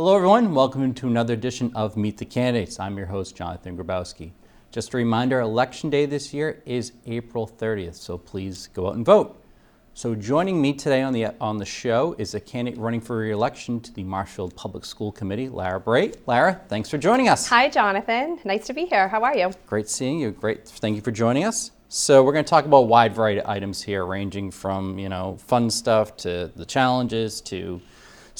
Hello, 0.00 0.16
everyone. 0.16 0.54
Welcome 0.54 0.94
to 0.94 1.08
another 1.08 1.34
edition 1.34 1.72
of 1.74 1.94
Meet 1.94 2.16
the 2.16 2.24
Candidates. 2.24 2.80
I'm 2.80 2.96
your 2.96 3.04
host, 3.04 3.36
Jonathan 3.36 3.76
Grabowski. 3.76 4.30
Just 4.70 4.94
a 4.94 4.96
reminder 4.96 5.40
Election 5.40 5.90
Day 5.90 6.06
this 6.06 6.32
year 6.32 6.62
is 6.64 6.92
April 7.04 7.46
30th, 7.46 7.96
so 7.96 8.16
please 8.16 8.68
go 8.68 8.88
out 8.88 8.94
and 8.94 9.04
vote. 9.04 9.44
So, 9.92 10.14
joining 10.14 10.58
me 10.62 10.72
today 10.72 11.02
on 11.02 11.12
the, 11.12 11.26
on 11.38 11.58
the 11.58 11.66
show 11.66 12.16
is 12.16 12.34
a 12.34 12.40
candidate 12.40 12.80
running 12.80 13.02
for 13.02 13.18
re 13.18 13.30
election 13.30 13.78
to 13.80 13.92
the 13.92 14.02
Marshfield 14.02 14.56
Public 14.56 14.86
School 14.86 15.12
Committee, 15.12 15.50
Lara 15.50 15.78
Bray. 15.78 16.12
Lara, 16.26 16.58
thanks 16.68 16.88
for 16.88 16.96
joining 16.96 17.28
us. 17.28 17.46
Hi, 17.48 17.68
Jonathan. 17.68 18.38
Nice 18.42 18.66
to 18.68 18.72
be 18.72 18.86
here. 18.86 19.06
How 19.06 19.22
are 19.22 19.36
you? 19.36 19.50
Great 19.66 19.90
seeing 19.90 20.18
you. 20.18 20.30
Great. 20.30 20.66
Thank 20.66 20.96
you 20.96 21.02
for 21.02 21.12
joining 21.12 21.44
us. 21.44 21.72
So, 21.90 22.24
we're 22.24 22.32
going 22.32 22.46
to 22.46 22.48
talk 22.48 22.64
about 22.64 22.78
a 22.78 22.86
wide 22.86 23.14
variety 23.14 23.42
of 23.42 23.48
items 23.50 23.82
here, 23.82 24.06
ranging 24.06 24.50
from 24.50 24.98
you 24.98 25.10
know 25.10 25.36
fun 25.42 25.68
stuff 25.68 26.16
to 26.18 26.50
the 26.56 26.64
challenges 26.64 27.42
to 27.42 27.82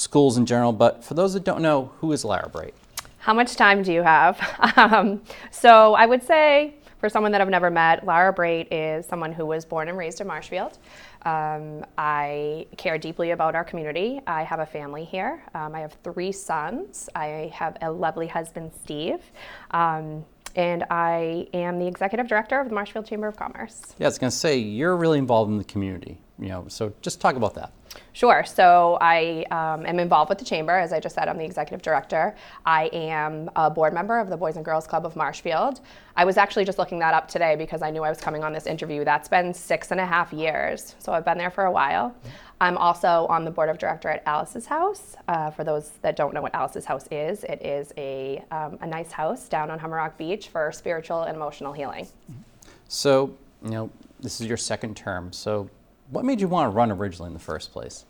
schools 0.01 0.37
in 0.37 0.47
general. 0.47 0.73
But 0.73 1.05
for 1.05 1.15
those 1.15 1.35
that 1.35 1.45
don't 1.45 1.63
know, 1.63 1.93
who 1.99 2.13
is 2.13 2.25
Lara 2.25 2.49
Brait? 2.49 2.73
How 3.19 3.35
much 3.35 3.55
time 3.55 3.83
do 3.83 3.93
you 3.93 4.03
have? 4.03 4.41
um, 4.77 5.23
so 5.51 5.95
I 5.95 6.07
would 6.07 6.23
say, 6.23 6.75
for 6.99 7.09
someone 7.09 7.33
that 7.33 7.41
I've 7.41 7.49
never 7.49 7.71
met, 7.71 8.05
Lara 8.05 8.35
Brait 8.35 8.69
is 8.71 9.07
someone 9.07 9.33
who 9.33 9.47
was 9.47 9.65
born 9.65 9.89
and 9.89 9.97
raised 9.97 10.21
in 10.21 10.27
Marshfield. 10.27 10.79
Um, 11.23 11.85
I 11.99 12.67
care 12.77 12.99
deeply 12.99 13.31
about 13.31 13.55
our 13.55 13.65
community. 13.65 14.21
I 14.27 14.43
have 14.43 14.61
a 14.61 14.67
family 14.67 15.05
here. 15.05 15.43
Um, 15.55 15.75
I 15.75 15.81
have 15.81 15.95
three 16.03 16.33
sons. 16.33 17.09
I 17.15 17.51
have 17.55 17.77
a 17.83 17.91
lovely 17.91 18.27
husband, 18.27 18.73
Steve. 18.83 19.21
Um, 19.71 20.25
and 20.57 20.85
I 20.91 21.47
am 21.55 21.79
the 21.79 21.87
executive 21.87 22.27
director 22.27 22.61
of 22.61 22.69
the 22.69 22.75
Marshfield 22.75 23.07
Chamber 23.07 23.29
of 23.29 23.37
Commerce. 23.37 23.95
Yeah, 23.99 24.07
I 24.07 24.09
was 24.09 24.19
going 24.19 24.31
to 24.31 24.37
say 24.37 24.59
you're 24.59 24.97
really 24.97 25.19
involved 25.19 25.51
in 25.51 25.59
the 25.59 25.65
community. 25.65 26.19
You 26.41 26.49
know, 26.49 26.65
so 26.69 26.93
just 27.03 27.21
talk 27.21 27.37
about 27.37 27.55
that. 27.55 27.73
Sure. 28.13 28.45
So 28.45 28.99
I 29.01 29.45
um, 29.51 29.85
am 29.85 29.99
involved 29.99 30.29
with 30.29 30.39
the 30.39 30.45
chamber. 30.45 30.73
As 30.73 30.93
I 30.93 31.01
just 31.01 31.15
said, 31.15 31.29
I'm 31.29 31.39
the 31.39 31.45
executive 31.45 31.83
director. 31.83 32.35
I 32.65 32.87
am 32.93 33.51
a 33.57 33.71
board 33.71 33.93
member 33.93 34.19
of 34.19 34.31
the 34.31 34.37
Boys 34.37 34.57
and 34.57 34.65
Girls 34.65 34.87
Club 34.87 35.05
of 35.05 35.17
Marshfield. 35.17 35.81
I 36.17 36.25
was 36.25 36.37
actually 36.37 36.65
just 36.65 36.79
looking 36.79 36.99
that 37.01 37.15
up 37.15 37.29
today 37.29 37.57
because 37.57 37.83
I 37.83 37.91
knew 37.91 38.03
I 38.03 38.09
was 38.09 38.21
coming 38.21 38.43
on 38.43 38.53
this 38.53 38.67
interview. 38.67 39.05
That's 39.05 39.29
been 39.29 39.53
six 39.53 39.91
and 39.91 40.01
a 40.01 40.07
half 40.07 40.33
years. 40.33 40.95
So 40.99 41.13
I've 41.13 41.25
been 41.25 41.39
there 41.39 41.51
for 41.51 41.65
a 41.65 41.73
while. 41.73 42.15
I'm 42.61 42.77
also 42.77 43.27
on 43.29 43.45
the 43.45 43.51
board 43.51 43.71
of 43.71 43.79
director 43.79 44.09
at 44.09 44.23
Alice's 44.27 44.67
House. 44.67 45.17
Uh, 45.29 45.51
for 45.51 45.65
those 45.65 45.93
that 46.03 46.17
don't 46.17 46.35
know 46.35 46.43
what 46.43 46.55
Alice's 46.55 46.85
House 46.85 47.07
is, 47.11 47.45
it 47.45 47.65
is 47.65 47.93
a, 47.97 48.45
um, 48.51 48.79
a 48.83 48.87
nice 48.87 49.11
house 49.11 49.49
down 49.49 49.71
on 49.71 49.79
Humarock 49.79 50.17
Beach 50.17 50.49
for 50.49 50.71
spiritual 50.73 51.23
and 51.23 51.37
emotional 51.37 51.73
healing. 51.73 52.07
So, 52.89 53.35
you 53.65 53.71
know, 53.71 53.91
this 54.21 54.41
is 54.41 54.47
your 54.47 54.59
second 54.59 54.97
term. 54.97 55.33
So, 55.33 55.71
what 56.11 56.25
made 56.25 56.41
you 56.41 56.49
want 56.49 56.67
to 56.71 56.75
run 56.75 56.91
originally 56.91 57.29
in 57.29 57.35
the 57.35 57.41
first 57.41 57.73
place? 57.73 58.05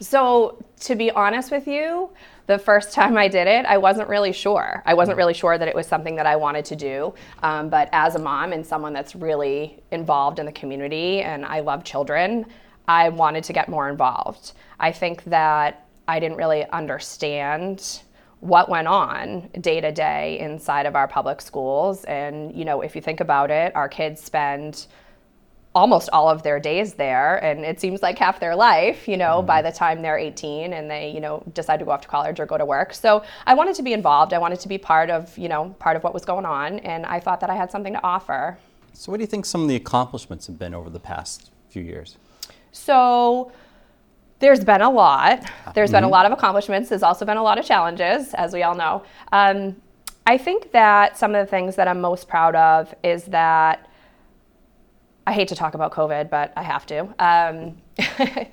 So, 0.00 0.62
to 0.80 0.94
be 0.94 1.10
honest 1.10 1.50
with 1.50 1.66
you, 1.66 2.10
the 2.46 2.58
first 2.58 2.92
time 2.94 3.16
I 3.16 3.28
did 3.28 3.46
it, 3.46 3.64
I 3.66 3.78
wasn't 3.78 4.08
really 4.08 4.32
sure. 4.32 4.82
I 4.84 4.94
wasn't 4.94 5.16
really 5.16 5.34
sure 5.34 5.56
that 5.58 5.68
it 5.68 5.74
was 5.74 5.86
something 5.86 6.16
that 6.16 6.26
I 6.26 6.36
wanted 6.36 6.64
to 6.66 6.76
do. 6.76 7.14
Um, 7.42 7.68
but 7.68 7.88
as 7.92 8.14
a 8.14 8.18
mom 8.18 8.52
and 8.52 8.66
someone 8.66 8.92
that's 8.92 9.14
really 9.14 9.82
involved 9.90 10.38
in 10.38 10.46
the 10.46 10.52
community 10.52 11.22
and 11.22 11.44
I 11.44 11.60
love 11.60 11.84
children, 11.84 12.46
I 12.88 13.08
wanted 13.08 13.44
to 13.44 13.52
get 13.52 13.68
more 13.68 13.88
involved. 13.88 14.52
I 14.78 14.92
think 14.92 15.24
that 15.24 15.86
I 16.06 16.20
didn't 16.20 16.36
really 16.36 16.68
understand 16.70 18.02
what 18.40 18.68
went 18.68 18.86
on 18.86 19.48
day 19.60 19.80
to 19.80 19.90
day 19.90 20.38
inside 20.38 20.86
of 20.86 20.94
our 20.94 21.08
public 21.08 21.40
schools. 21.40 22.04
And, 22.04 22.54
you 22.54 22.64
know, 22.64 22.82
if 22.82 22.94
you 22.94 23.00
think 23.00 23.20
about 23.20 23.50
it, 23.50 23.74
our 23.74 23.88
kids 23.88 24.22
spend 24.22 24.86
almost 25.76 26.08
all 26.10 26.26
of 26.26 26.42
their 26.42 26.58
days 26.58 26.94
there 26.94 27.36
and 27.44 27.62
it 27.62 27.78
seems 27.78 28.00
like 28.00 28.16
half 28.16 28.40
their 28.40 28.56
life 28.56 29.06
you 29.06 29.18
know 29.18 29.36
mm-hmm. 29.36 29.46
by 29.46 29.60
the 29.60 29.70
time 29.70 30.00
they're 30.00 30.16
18 30.16 30.72
and 30.72 30.90
they 30.90 31.10
you 31.10 31.20
know 31.20 31.42
decide 31.52 31.76
to 31.76 31.84
go 31.84 31.90
off 31.90 32.00
to 32.00 32.08
college 32.08 32.40
or 32.40 32.46
go 32.46 32.56
to 32.56 32.64
work 32.64 32.94
so 32.94 33.22
i 33.44 33.52
wanted 33.52 33.74
to 33.74 33.82
be 33.82 33.92
involved 33.92 34.32
i 34.32 34.38
wanted 34.38 34.58
to 34.58 34.68
be 34.68 34.78
part 34.78 35.10
of 35.10 35.36
you 35.36 35.50
know 35.50 35.76
part 35.78 35.94
of 35.94 36.02
what 36.02 36.14
was 36.14 36.24
going 36.24 36.46
on 36.46 36.78
and 36.78 37.04
i 37.04 37.20
thought 37.20 37.40
that 37.40 37.50
i 37.50 37.54
had 37.54 37.70
something 37.70 37.92
to 37.92 38.02
offer 38.02 38.56
so 38.94 39.12
what 39.12 39.18
do 39.18 39.22
you 39.22 39.26
think 39.26 39.44
some 39.44 39.60
of 39.60 39.68
the 39.68 39.76
accomplishments 39.76 40.46
have 40.46 40.58
been 40.58 40.72
over 40.72 40.88
the 40.88 40.98
past 40.98 41.50
few 41.68 41.82
years 41.82 42.16
so 42.72 43.52
there's 44.38 44.64
been 44.64 44.80
a 44.80 44.90
lot 44.90 45.44
There's 45.74 45.90
mm-hmm. 45.90 45.96
been 45.96 46.04
a 46.04 46.06
mm-hmm. 46.06 46.12
lot 46.12 46.24
of 46.24 46.32
accomplishments 46.32 46.88
there's 46.88 47.02
also 47.02 47.26
been 47.26 47.36
a 47.36 47.42
lot 47.42 47.58
of 47.58 47.66
challenges 47.66 48.32
as 48.32 48.54
we 48.54 48.62
all 48.62 48.74
know 48.74 49.02
um, 49.30 49.76
i 50.26 50.38
think 50.38 50.72
that 50.72 51.18
some 51.18 51.34
of 51.34 51.44
the 51.44 51.50
things 51.50 51.76
that 51.76 51.86
i'm 51.86 52.00
most 52.00 52.28
proud 52.28 52.56
of 52.56 52.94
is 53.04 53.24
that 53.24 53.90
I 55.26 55.32
hate 55.32 55.48
to 55.48 55.56
talk 55.56 55.74
about 55.74 55.92
COVID, 55.92 56.30
but 56.30 56.52
I 56.56 56.62
have 56.62 56.86
to. 56.86 57.00
Um, 57.18 57.76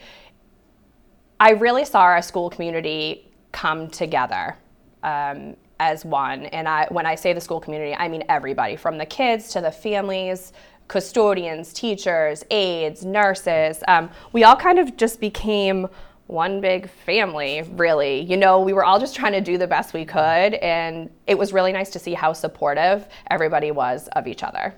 I 1.39 1.51
really 1.51 1.85
saw 1.85 2.01
our 2.01 2.21
school 2.21 2.49
community 2.49 3.31
come 3.51 3.89
together 3.89 4.57
um, 5.03 5.55
as 5.79 6.03
one. 6.03 6.45
And 6.47 6.67
I, 6.67 6.87
when 6.89 7.05
I 7.05 7.15
say 7.15 7.33
the 7.33 7.41
school 7.41 7.59
community, 7.59 7.93
I 7.93 8.07
mean 8.07 8.23
everybody 8.29 8.75
from 8.75 8.97
the 8.97 9.05
kids 9.05 9.49
to 9.49 9.61
the 9.61 9.71
families, 9.71 10.53
custodians, 10.87 11.73
teachers, 11.73 12.43
aides, 12.49 13.05
nurses. 13.05 13.83
Um, 13.87 14.09
we 14.31 14.43
all 14.43 14.55
kind 14.55 14.79
of 14.79 14.97
just 14.97 15.19
became 15.19 15.87
one 16.27 16.61
big 16.61 16.89
family, 16.89 17.63
really. 17.73 18.21
You 18.21 18.37
know, 18.37 18.59
we 18.59 18.73
were 18.73 18.85
all 18.85 18.99
just 18.99 19.15
trying 19.15 19.33
to 19.33 19.41
do 19.41 19.57
the 19.57 19.67
best 19.67 19.93
we 19.93 20.05
could. 20.05 20.55
And 20.55 21.09
it 21.27 21.37
was 21.37 21.53
really 21.53 21.71
nice 21.71 21.89
to 21.91 21.99
see 21.99 22.13
how 22.13 22.33
supportive 22.33 23.07
everybody 23.29 23.71
was 23.71 24.07
of 24.09 24.25
each 24.27 24.41
other. 24.41 24.73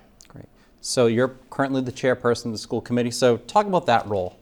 So 0.82 1.08
you're 1.08 1.36
currently 1.50 1.82
the 1.82 1.92
chairperson 1.92 2.48
of 2.48 2.52
the 2.52 2.58
school 2.58 2.82
committee. 2.82 3.12
So 3.12 3.38
talk 3.38 3.66
about 3.66 3.86
that 3.88 4.08
role. 4.08 4.38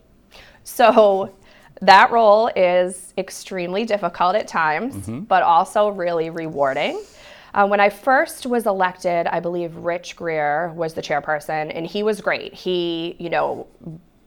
So 0.64 1.34
that 1.82 2.12
role 2.12 2.50
is 2.56 3.14
extremely 3.18 3.86
difficult 3.86 4.36
at 4.36 4.48
times, 4.48 4.96
mm-hmm. 4.96 5.20
but 5.22 5.44
also 5.44 5.90
really 5.90 6.30
rewarding. 6.30 7.02
Uh, 7.54 7.68
when 7.68 7.80
I 7.80 7.90
first 7.90 8.46
was 8.46 8.66
elected, 8.66 9.28
I 9.28 9.40
believe 9.40 9.76
Rich 9.76 10.16
Greer 10.16 10.72
was 10.76 10.94
the 10.94 11.02
chairperson, 11.02 11.72
and 11.76 11.86
he 11.86 12.02
was 12.02 12.20
great. 12.20 12.54
He, 12.54 13.16
you 13.20 13.30
know, 13.30 13.68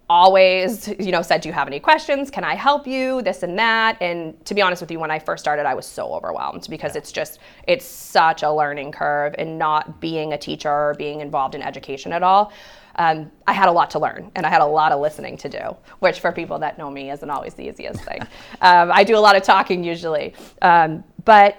always, 0.09 0.89
you 1.01 1.11
know, 1.11 1.23
said, 1.23 1.41
Do 1.41 1.49
you 1.49 1.53
have 1.53 1.67
any 1.67 1.81
questions? 1.81 2.31
Can 2.31 2.45
I 2.45 2.55
help 2.55 2.87
you? 2.87 3.23
This 3.23 3.43
and 3.43 3.59
that. 3.59 4.01
And 4.01 4.45
to 4.47 4.55
be 4.55 4.63
honest 4.63 4.81
with 4.81 4.91
you, 4.91 5.01
when 5.01 5.11
I 5.11 5.19
first 5.19 5.43
started, 5.43 5.67
I 5.67 5.75
was 5.75 5.87
so 5.87 6.15
overwhelmed 6.15 6.67
because 6.71 6.95
yeah. 6.95 6.99
it's 6.99 7.13
just, 7.13 7.41
it's 7.67 7.85
such 7.85 8.43
a 8.43 8.53
learning 8.53 8.93
curve 8.93 9.35
and 9.39 9.59
not 9.59 10.01
being 10.01 10.33
a 10.33 10.39
teacher 10.39 10.71
or 10.71 10.95
being 10.97 11.21
involved 11.21 11.55
in 11.55 11.63
education 11.63 12.13
at 12.13 12.23
all. 12.23 12.53
Um, 12.99 13.31
I 13.47 13.53
had 13.53 13.69
a 13.69 13.73
lot 13.73 13.91
to 13.91 13.99
learn 13.99 14.31
and 14.37 14.47
I 14.47 14.49
had 14.49 14.63
a 14.63 14.67
lot 14.67 14.91
of 14.93 15.01
listening 15.01 15.37
to 15.39 15.49
do, 15.49 15.77
which 15.99 16.21
for 16.21 16.33
people 16.33 16.59
that 16.61 16.79
know 16.79 16.91
me 16.91 17.11
isn't 17.11 17.29
always 17.29 17.55
the 17.55 17.69
easiest 17.69 18.03
thing. 18.03 18.23
um, 18.61 18.91
I 18.93 19.05
do 19.05 19.17
a 19.17 19.21
lot 19.21 19.37
of 19.37 19.43
talking 19.43 19.85
usually. 19.85 20.35
Um, 20.63 21.05
but, 21.25 21.57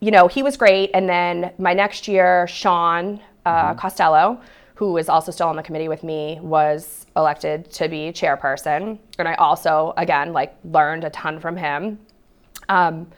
you 0.00 0.10
know, 0.10 0.28
he 0.28 0.42
was 0.42 0.56
great. 0.56 0.90
And 0.94 1.08
then 1.08 1.52
my 1.58 1.74
next 1.74 2.08
year, 2.08 2.46
Sean 2.46 3.20
uh, 3.44 3.70
mm-hmm. 3.70 3.78
Costello, 3.78 4.40
who 4.74 4.96
is 4.96 5.08
also 5.08 5.30
still 5.32 5.48
on 5.48 5.56
the 5.56 5.62
committee 5.62 5.88
with 5.88 6.02
me, 6.02 6.38
was 6.42 7.06
elected 7.16 7.70
to 7.72 7.88
be 7.88 8.10
chairperson. 8.12 8.98
And 9.18 9.28
I 9.28 9.34
also, 9.34 9.92
again, 9.96 10.32
like 10.32 10.56
learned 10.64 11.04
a 11.04 11.10
ton 11.10 11.38
from 11.40 11.56
him. 11.56 11.98
Um, 12.68 13.08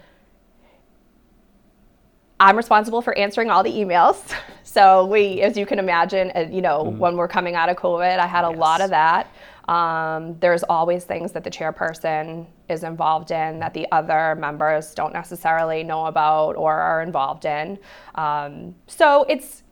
I'm 2.41 2.57
responsible 2.57 3.01
for 3.01 3.17
answering 3.17 3.51
all 3.51 3.63
the 3.63 3.73
emails. 3.73 4.35
So 4.67 5.07
we, 5.07 5.41
as 5.41 5.57
you 5.57 5.67
can 5.67 5.79
imagine, 5.79 6.33
uh, 6.35 6.49
you 6.51 6.61
know, 6.61 6.87
mm. 6.87 6.97
when 6.97 7.17
we're 7.17 7.29
coming 7.29 7.55
out 7.55 7.69
of 7.69 7.77
COVID, 7.77 8.19
I 8.19 8.27
had 8.27 8.45
a 8.45 8.51
yes. 8.51 8.59
lot 8.59 8.81
of 8.81 8.91
that. 8.91 9.29
Um, 9.69 10.37
there's 10.41 10.63
always 10.65 11.05
things 11.05 11.33
that 11.33 11.45
the 11.45 11.51
chairperson 11.51 12.47
is 12.69 12.83
involved 12.83 13.31
in 13.31 13.59
that 13.61 13.73
the 13.73 13.87
other 13.93 14.35
members 14.35 14.93
don't 14.95 15.13
necessarily 15.13 15.85
know 15.85 16.07
about 16.07 16.57
or 16.57 16.73
are 16.73 17.03
involved 17.03 17.45
in. 17.45 17.79
Um, 18.17 18.75
so 18.89 19.25
it's 19.29 19.64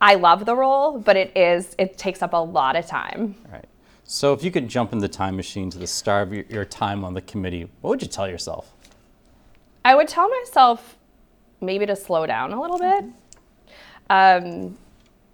I 0.00 0.14
love 0.14 0.44
the 0.44 0.54
role, 0.54 0.98
but 0.98 1.16
it 1.16 1.36
is 1.36 1.74
it 1.78 1.98
takes 1.98 2.22
up 2.22 2.32
a 2.32 2.36
lot 2.36 2.76
of 2.76 2.86
time. 2.86 3.34
Right. 3.50 3.64
So 4.04 4.32
if 4.32 4.42
you 4.42 4.50
could 4.50 4.68
jump 4.68 4.92
in 4.92 4.98
the 5.00 5.08
time 5.08 5.36
machine 5.36 5.70
to 5.70 5.78
the 5.78 5.86
start 5.86 6.28
of 6.28 6.34
your, 6.34 6.44
your 6.48 6.64
time 6.64 7.04
on 7.04 7.14
the 7.14 7.20
committee, 7.20 7.68
what 7.80 7.90
would 7.90 8.02
you 8.02 8.08
tell 8.08 8.28
yourself? 8.28 8.72
I 9.84 9.94
would 9.94 10.08
tell 10.08 10.28
myself 10.28 10.96
maybe 11.60 11.86
to 11.86 11.96
slow 11.96 12.26
down 12.26 12.52
a 12.52 12.60
little 12.60 12.78
bit. 12.78 13.04
Um, 14.10 14.78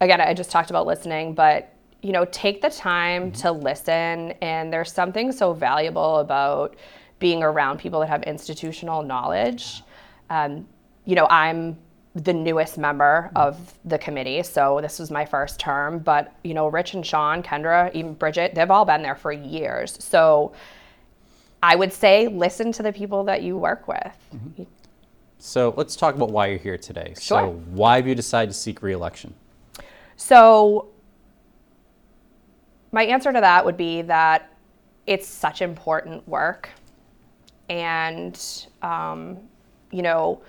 again, 0.00 0.20
I 0.20 0.34
just 0.34 0.50
talked 0.50 0.70
about 0.70 0.86
listening, 0.86 1.34
but 1.34 1.74
you 2.02 2.12
know, 2.12 2.26
take 2.26 2.60
the 2.60 2.70
time 2.70 3.30
mm-hmm. 3.30 3.40
to 3.40 3.52
listen. 3.52 4.32
And 4.42 4.72
there's 4.72 4.92
something 4.92 5.32
so 5.32 5.52
valuable 5.52 6.18
about 6.18 6.76
being 7.18 7.42
around 7.42 7.78
people 7.78 8.00
that 8.00 8.08
have 8.08 8.22
institutional 8.24 9.02
knowledge. 9.02 9.82
Um, 10.28 10.66
you 11.06 11.14
know, 11.14 11.26
I'm 11.30 11.78
the 12.14 12.32
newest 12.32 12.78
member 12.78 13.30
of 13.34 13.74
the 13.84 13.98
committee, 13.98 14.42
so 14.42 14.78
this 14.80 14.98
was 14.98 15.10
my 15.10 15.24
first 15.24 15.58
term. 15.58 15.98
But 15.98 16.32
you 16.44 16.54
know, 16.54 16.68
Rich 16.68 16.94
and 16.94 17.04
Sean, 17.04 17.42
Kendra, 17.42 17.92
even 17.94 18.14
Bridget, 18.14 18.54
they've 18.54 18.70
all 18.70 18.84
been 18.84 19.02
there 19.02 19.16
for 19.16 19.32
years. 19.32 19.96
So 20.02 20.52
I 21.62 21.74
would 21.74 21.92
say 21.92 22.28
listen 22.28 22.72
to 22.72 22.82
the 22.82 22.92
people 22.92 23.24
that 23.24 23.42
you 23.42 23.56
work 23.56 23.88
with. 23.88 24.16
Mm-hmm. 24.34 24.64
So 25.38 25.74
let's 25.76 25.96
talk 25.96 26.14
about 26.14 26.30
why 26.30 26.46
you're 26.46 26.58
here 26.58 26.78
today. 26.78 27.14
Sure. 27.18 27.40
So 27.40 27.50
why 27.70 27.96
have 27.96 28.06
you 28.06 28.14
decided 28.14 28.52
to 28.52 28.56
seek 28.56 28.80
reelection? 28.80 29.34
So 30.16 30.88
my 32.92 33.04
answer 33.04 33.32
to 33.32 33.40
that 33.40 33.64
would 33.64 33.76
be 33.76 34.02
that 34.02 34.50
it's 35.06 35.26
such 35.26 35.62
important 35.62 36.26
work 36.28 36.70
and 37.68 38.40
um, 38.82 39.38
you 39.90 40.02
know, 40.02 40.40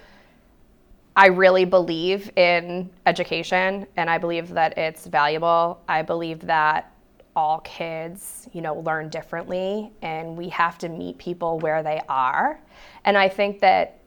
I 1.16 1.28
really 1.28 1.66
believe 1.66 2.30
in 2.36 2.90
education, 3.06 3.88
and 3.96 4.10
I 4.10 4.18
believe 4.18 4.50
that 4.50 4.78
it's 4.78 5.06
valuable. 5.06 5.82
I 5.88 6.02
believe 6.02 6.42
that 6.42 6.92
all 7.36 7.60
kids, 7.62 8.48
you 8.54 8.62
know, 8.62 8.76
learn 8.80 9.10
differently, 9.10 9.92
and 10.02 10.38
we 10.38 10.50
have 10.50 10.78
to 10.80 10.90
meet 10.90 11.18
people 11.18 11.60
where 11.60 11.84
they 11.84 12.02
are. 12.10 12.60
And 13.06 13.18
I 13.18 13.30
think 13.30 13.60
that 13.62 14.00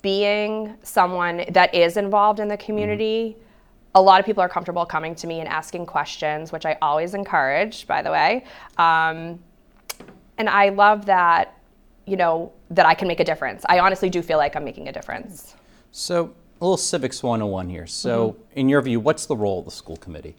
being 0.00 0.76
someone 0.82 1.44
that 1.50 1.74
is 1.74 1.96
involved 1.96 2.40
in 2.40 2.48
the 2.48 2.56
community. 2.56 3.36
Mm-hmm 3.36 3.44
a 3.94 4.02
lot 4.02 4.20
of 4.20 4.26
people 4.26 4.42
are 4.42 4.48
comfortable 4.48 4.86
coming 4.86 5.14
to 5.16 5.26
me 5.26 5.40
and 5.40 5.48
asking 5.48 5.86
questions, 5.86 6.52
which 6.52 6.64
I 6.64 6.76
always 6.80 7.14
encourage, 7.14 7.86
by 7.86 8.02
the 8.02 8.10
way. 8.10 8.44
Um, 8.76 9.40
and 10.36 10.48
I 10.48 10.68
love 10.68 11.06
that, 11.06 11.58
you 12.06 12.16
know, 12.16 12.52
that 12.70 12.86
I 12.86 12.94
can 12.94 13.08
make 13.08 13.18
a 13.18 13.24
difference. 13.24 13.64
I 13.68 13.80
honestly 13.80 14.08
do 14.08 14.22
feel 14.22 14.38
like 14.38 14.54
I'm 14.54 14.64
making 14.64 14.88
a 14.88 14.92
difference. 14.92 15.56
So, 15.90 16.34
a 16.60 16.64
little 16.64 16.76
civics 16.76 17.22
101 17.22 17.68
here. 17.68 17.86
So, 17.86 18.32
mm-hmm. 18.32 18.58
in 18.58 18.68
your 18.68 18.82
view, 18.82 19.00
what's 19.00 19.26
the 19.26 19.36
role 19.36 19.60
of 19.60 19.64
the 19.64 19.70
school 19.70 19.96
committee? 19.96 20.36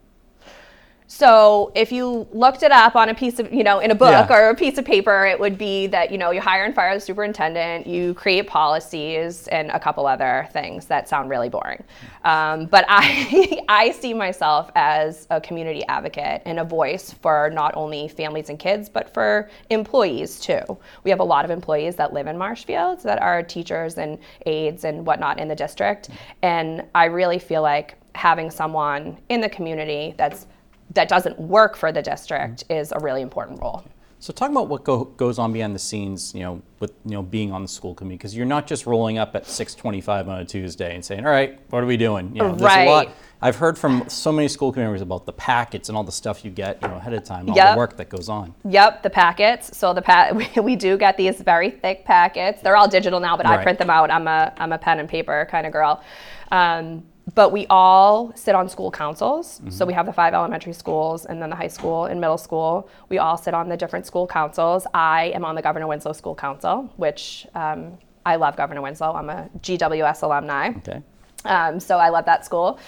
So 1.12 1.72
if 1.74 1.92
you 1.92 2.28
looked 2.32 2.62
it 2.62 2.72
up 2.72 2.96
on 2.96 3.10
a 3.10 3.16
piece 3.16 3.40
of, 3.40 3.52
you 3.52 3.64
know, 3.64 3.80
in 3.80 3.90
a 3.90 3.96
book 3.96 4.30
yeah. 4.30 4.38
or 4.38 4.52
a 4.52 4.56
piece 4.56 4.78
of 4.78 4.86
paper, 4.86 5.26
it 5.26 5.40
would 5.40 5.58
be 5.58 5.88
that, 5.88 6.12
you 6.12 6.20
know, 6.20 6.30
you 6.30 6.40
hire 6.40 6.66
and 6.66 6.76
fire 6.76 6.94
the 6.94 7.02
superintendent, 7.02 7.88
you 7.88 8.14
create 8.14 8.46
policies 8.46 9.48
and 9.48 9.72
a 9.72 9.80
couple 9.80 10.06
other 10.06 10.48
things 10.54 10.86
that 10.86 11.10
sound 11.10 11.32
really 11.32 11.50
boring. 11.50 11.84
Um, 12.26 12.68
but 12.68 12.86
I, 12.88 13.60
I 13.70 13.90
see 13.90 14.14
myself 14.14 14.70
as 14.76 15.26
a 15.32 15.42
community 15.42 15.84
advocate 15.88 16.44
and 16.46 16.60
a 16.60 16.64
voice 16.64 17.12
for 17.12 17.50
not 17.56 17.76
only 17.76 18.08
families 18.08 18.50
and 18.50 18.60
kids, 18.60 18.88
but 18.88 19.12
for 19.12 19.50
employees 19.72 20.40
too. 20.40 20.62
We 21.04 21.10
have 21.10 21.22
a 21.22 21.26
lot 21.26 21.44
of 21.44 21.50
employees 21.50 21.96
that 21.96 22.14
live 22.14 22.28
in 22.28 22.38
Marshfield 22.38 23.02
that 23.02 23.20
are 23.20 23.42
teachers 23.42 23.98
and 23.98 24.20
aides 24.46 24.84
and 24.84 25.08
whatnot 25.08 25.40
in 25.40 25.48
the 25.48 25.56
district. 25.56 26.12
And 26.44 26.86
I 26.94 27.06
really 27.06 27.40
feel 27.40 27.64
like 27.64 27.96
having 28.14 28.52
someone 28.52 29.18
in 29.30 29.42
the 29.42 29.50
community 29.50 30.14
that's 30.16 30.46
that 30.92 31.08
doesn't 31.08 31.40
work 31.40 31.76
for 31.76 31.92
the 31.92 32.02
district 32.02 32.64
is 32.70 32.92
a 32.92 33.00
really 33.00 33.22
important 33.22 33.62
role. 33.62 33.84
So 34.22 34.34
talk 34.34 34.52
about 34.52 34.68
what 34.68 34.84
go, 34.84 35.06
goes 35.06 35.40
on 35.40 35.54
behind 35.54 35.74
the 35.74 35.80
scenes, 35.80 36.36
you 36.36 36.42
know, 36.42 36.62
with 36.82 36.92
you 37.06 37.12
know 37.12 37.24
being 37.24 37.54
on 37.54 37.62
the 37.62 37.70
school 37.70 37.96
committee 37.96 38.18
because 38.18 38.36
you're 38.36 38.46
not 38.46 38.68
just 38.68 38.86
rolling 38.86 39.18
up 39.18 39.34
at 39.34 39.46
6:25 39.46 40.28
on 40.28 40.40
a 40.42 40.46
Tuesday 40.46 40.94
and 40.94 41.04
saying, 41.04 41.26
"All 41.26 41.32
right, 41.32 41.58
what 41.70 41.82
are 41.82 41.86
we 41.86 41.96
doing?" 41.96 42.36
You 42.36 42.42
know, 42.42 42.50
there's 42.50 42.62
right. 42.62 42.88
a 42.88 42.90
lot. 42.90 43.10
I've 43.42 43.56
heard 43.56 43.78
from 43.78 44.10
so 44.10 44.34
many 44.34 44.50
school 44.50 44.74
committee 44.74 44.88
members 44.88 45.02
about 45.02 45.26
the 45.26 45.32
packets 45.32 45.88
and 45.88 45.98
all 45.98 46.04
the 46.04 46.12
stuff 46.12 46.44
you 46.44 46.52
get, 46.52 46.82
you 46.82 46.90
know, 46.90 46.96
ahead 46.96 47.14
of 47.14 47.24
time, 47.24 47.50
all 47.50 47.56
yep. 47.56 47.74
the 47.74 47.78
work 47.78 47.96
that 47.96 48.10
goes 48.10 48.28
on. 48.28 48.54
Yep, 48.66 49.02
the 49.02 49.10
packets. 49.10 49.78
So 49.78 49.94
the 49.94 50.02
pa- 50.02 50.32
we, 50.36 50.50
we 50.62 50.76
do 50.76 50.98
get 50.98 51.16
these 51.16 51.40
very 51.40 51.70
thick 51.70 52.04
packets. 52.04 52.62
They're 52.62 52.76
all 52.76 52.90
digital 52.90 53.22
now, 53.22 53.38
but 53.38 53.46
right. 53.46 53.60
I 53.60 53.64
print 53.64 53.80
them 53.80 53.90
out. 53.90 54.12
I'm 54.12 54.28
a 54.28 54.52
I'm 54.58 54.74
a 54.74 54.78
pen 54.78 55.00
and 55.00 55.08
paper 55.08 55.48
kind 55.50 55.66
of 55.66 55.72
girl. 55.72 56.04
Um, 56.52 57.06
but 57.36 57.52
we 57.52 57.66
all 57.70 58.32
sit 58.36 58.56
on 58.56 58.70
school 58.70 58.92
councils. 58.92 59.60
Mm-hmm. 59.60 59.70
So 59.72 59.86
we 59.86 59.94
have 59.94 60.06
the 60.06 60.14
five 60.14 60.34
elementary 60.34 60.74
schools 60.74 61.26
and 61.26 61.42
then 61.42 61.50
the 61.50 61.56
high 61.56 61.68
school 61.68 62.06
and 62.06 62.20
middle 62.20 62.38
school. 62.38 62.90
We 63.10 63.18
all 63.18 63.38
sit 63.38 63.54
on 63.54 63.70
the 63.70 63.78
different 63.78 64.06
school 64.06 64.28
councils. 64.28 64.88
I 64.94 65.32
am 65.36 65.46
on 65.46 65.56
the 65.56 65.62
Governor 65.62 65.88
Winslow 65.88 66.14
School 66.14 66.36
Council, 66.36 66.92
which 66.98 67.48
um, 67.56 67.98
I 68.26 68.36
love 68.36 68.56
Governor 68.56 68.82
Winslow. 68.82 69.14
I'm 69.14 69.30
a 69.30 69.50
GWS 69.62 70.24
alumni. 70.24 70.70
Okay. 70.78 71.02
Um, 71.46 71.80
so 71.80 71.98
I 71.98 72.10
love 72.10 72.26
that 72.26 72.46
school. 72.46 72.80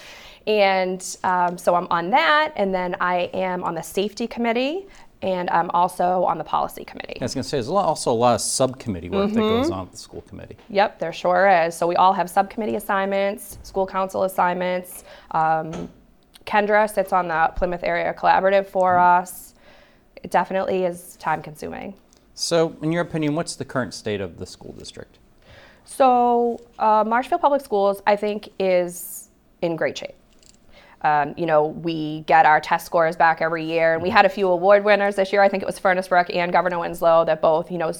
And 0.46 1.16
um, 1.22 1.56
so 1.56 1.74
I'm 1.74 1.86
on 1.90 2.10
that. 2.10 2.52
And 2.56 2.74
then 2.74 2.96
I 3.00 3.30
am 3.32 3.62
on 3.64 3.74
the 3.74 3.82
safety 3.82 4.26
committee 4.26 4.86
and 5.22 5.48
I'm 5.50 5.70
also 5.70 6.24
on 6.24 6.36
the 6.36 6.44
policy 6.44 6.84
committee. 6.84 7.16
I 7.20 7.24
was 7.24 7.34
going 7.34 7.42
to 7.42 7.48
say, 7.48 7.56
there's 7.56 7.68
also 7.68 8.10
a 8.10 8.12
lot 8.12 8.34
of 8.34 8.40
subcommittee 8.40 9.08
work 9.08 9.26
mm-hmm. 9.26 9.34
that 9.34 9.40
goes 9.40 9.66
mm-hmm. 9.66 9.74
on 9.74 9.84
with 9.86 9.92
the 9.92 9.98
school 9.98 10.22
committee. 10.22 10.56
Yep, 10.68 10.98
there 10.98 11.12
sure 11.12 11.48
is. 11.48 11.76
So 11.76 11.86
we 11.86 11.94
all 11.96 12.12
have 12.12 12.28
subcommittee 12.28 12.74
assignments, 12.74 13.58
school 13.62 13.86
council 13.86 14.24
assignments. 14.24 15.04
Um, 15.30 15.88
Kendra 16.44 16.92
sits 16.92 17.12
on 17.12 17.28
the 17.28 17.52
Plymouth 17.54 17.84
Area 17.84 18.12
Collaborative 18.12 18.66
for 18.66 18.94
mm-hmm. 18.94 19.22
us. 19.22 19.54
It 20.16 20.30
definitely 20.30 20.84
is 20.84 21.16
time 21.16 21.42
consuming. 21.42 21.94
So, 22.34 22.76
in 22.82 22.92
your 22.92 23.02
opinion, 23.02 23.34
what's 23.34 23.56
the 23.56 23.64
current 23.64 23.94
state 23.94 24.20
of 24.20 24.38
the 24.38 24.46
school 24.46 24.72
district? 24.72 25.18
So, 25.84 26.60
uh, 26.78 27.04
Marshfield 27.06 27.40
Public 27.40 27.62
Schools, 27.62 28.02
I 28.06 28.16
think, 28.16 28.48
is 28.58 29.28
in 29.60 29.76
great 29.76 29.98
shape. 29.98 30.14
Um, 31.02 31.34
you 31.36 31.46
know, 31.46 31.66
we 31.66 32.20
get 32.22 32.46
our 32.46 32.60
test 32.60 32.86
scores 32.86 33.16
back 33.16 33.42
every 33.42 33.64
year, 33.64 33.94
and 33.94 34.02
we 34.02 34.10
had 34.10 34.24
a 34.24 34.28
few 34.28 34.48
award 34.48 34.84
winners 34.84 35.16
this 35.16 35.32
year. 35.32 35.42
I 35.42 35.48
think 35.48 35.62
it 35.62 35.66
was 35.66 35.78
Furnace 35.78 36.08
Brook 36.08 36.28
and 36.32 36.52
Governor 36.52 36.78
Winslow 36.78 37.24
that 37.24 37.40
both, 37.40 37.70
you 37.70 37.78
know, 37.78 37.92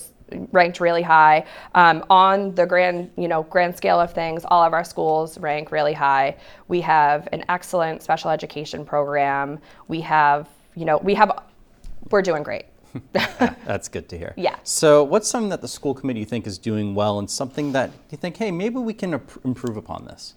ranked 0.53 0.81
really 0.81 1.03
high 1.03 1.45
um, 1.75 2.05
on 2.11 2.55
the 2.55 2.67
grand, 2.67 3.11
you 3.17 3.29
know, 3.29 3.43
grand 3.45 3.77
scale 3.77 4.01
of 4.01 4.13
things. 4.13 4.45
All 4.47 4.63
of 4.63 4.73
our 4.73 4.85
schools 4.85 5.39
rank 5.39 5.73
really 5.73 5.93
high. 5.93 6.37
We 6.69 6.81
have 6.83 7.29
an 7.33 7.45
excellent 7.49 8.03
special 8.03 8.31
education 8.31 8.85
program. 8.85 9.59
We 9.89 10.01
have, 10.03 10.49
you 10.75 10.85
know, 10.85 10.99
we 10.99 11.15
have, 11.15 11.43
we're 12.11 12.23
doing 12.23 12.43
great. 12.43 12.67
That's 13.13 13.89
good 13.89 14.09
to 14.11 14.19
hear. 14.19 14.35
Yeah. 14.37 14.57
So, 14.65 15.03
what's 15.03 15.29
something 15.29 15.49
that 15.49 15.63
the 15.63 15.69
school 15.69 15.95
committee 15.95 16.21
you 16.21 16.27
think 16.27 16.47
is 16.47 16.59
doing 16.59 16.95
well, 16.95 17.19
and 17.19 17.31
something 17.31 17.73
that 17.73 17.91
you 18.11 18.19
think, 18.19 18.37
hey, 18.37 18.51
maybe 18.51 18.77
we 18.77 18.93
can 18.93 19.15
improve 19.45 19.79
upon 19.79 20.05
this? 20.05 20.35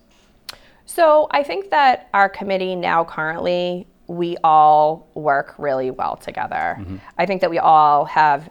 So 0.85 1.27
I 1.31 1.43
think 1.43 1.71
that 1.71 2.09
our 2.13 2.29
committee 2.29 2.75
now 2.75 3.03
currently, 3.03 3.87
we 4.07 4.37
all 4.43 5.07
work 5.15 5.55
really 5.57 5.91
well 5.91 6.15
together. 6.15 6.77
Mm-hmm. 6.79 6.97
I 7.17 7.25
think 7.25 7.41
that 7.41 7.49
we 7.49 7.59
all 7.59 8.05
have 8.05 8.49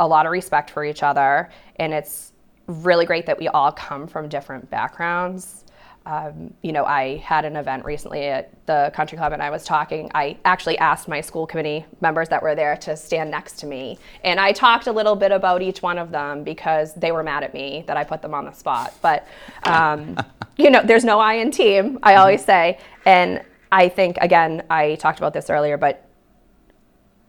a 0.00 0.06
lot 0.06 0.26
of 0.26 0.32
respect 0.32 0.70
for 0.70 0.84
each 0.84 1.02
other, 1.02 1.50
and 1.76 1.92
it's 1.92 2.32
really 2.66 3.06
great 3.06 3.26
that 3.26 3.38
we 3.38 3.48
all 3.48 3.72
come 3.72 4.06
from 4.06 4.28
different 4.28 4.68
backgrounds. 4.70 5.64
Um, 6.08 6.54
you 6.62 6.72
know, 6.72 6.86
I 6.86 7.18
had 7.18 7.44
an 7.44 7.54
event 7.54 7.84
recently 7.84 8.24
at 8.28 8.50
the 8.64 8.90
country 8.94 9.18
club 9.18 9.34
and 9.34 9.42
I 9.42 9.50
was 9.50 9.62
talking. 9.62 10.10
I 10.14 10.38
actually 10.46 10.78
asked 10.78 11.06
my 11.06 11.20
school 11.20 11.46
committee 11.46 11.84
members 12.00 12.30
that 12.30 12.42
were 12.42 12.54
there 12.54 12.78
to 12.78 12.96
stand 12.96 13.30
next 13.30 13.58
to 13.60 13.66
me. 13.66 13.98
And 14.24 14.40
I 14.40 14.52
talked 14.52 14.86
a 14.86 14.92
little 14.92 15.14
bit 15.14 15.32
about 15.32 15.60
each 15.60 15.82
one 15.82 15.98
of 15.98 16.10
them 16.10 16.44
because 16.44 16.94
they 16.94 17.12
were 17.12 17.22
mad 17.22 17.44
at 17.44 17.52
me 17.52 17.84
that 17.86 17.98
I 17.98 18.04
put 18.04 18.22
them 18.22 18.32
on 18.32 18.46
the 18.46 18.52
spot. 18.52 18.94
But, 19.02 19.28
um, 19.64 20.16
you 20.56 20.70
know, 20.70 20.80
there's 20.82 21.04
no 21.04 21.20
I 21.20 21.34
in 21.34 21.50
team, 21.50 21.98
I 22.02 22.14
always 22.14 22.42
say. 22.42 22.78
And 23.04 23.42
I 23.70 23.90
think, 23.90 24.16
again, 24.22 24.62
I 24.70 24.94
talked 24.94 25.18
about 25.18 25.34
this 25.34 25.50
earlier, 25.50 25.76
but 25.76 26.07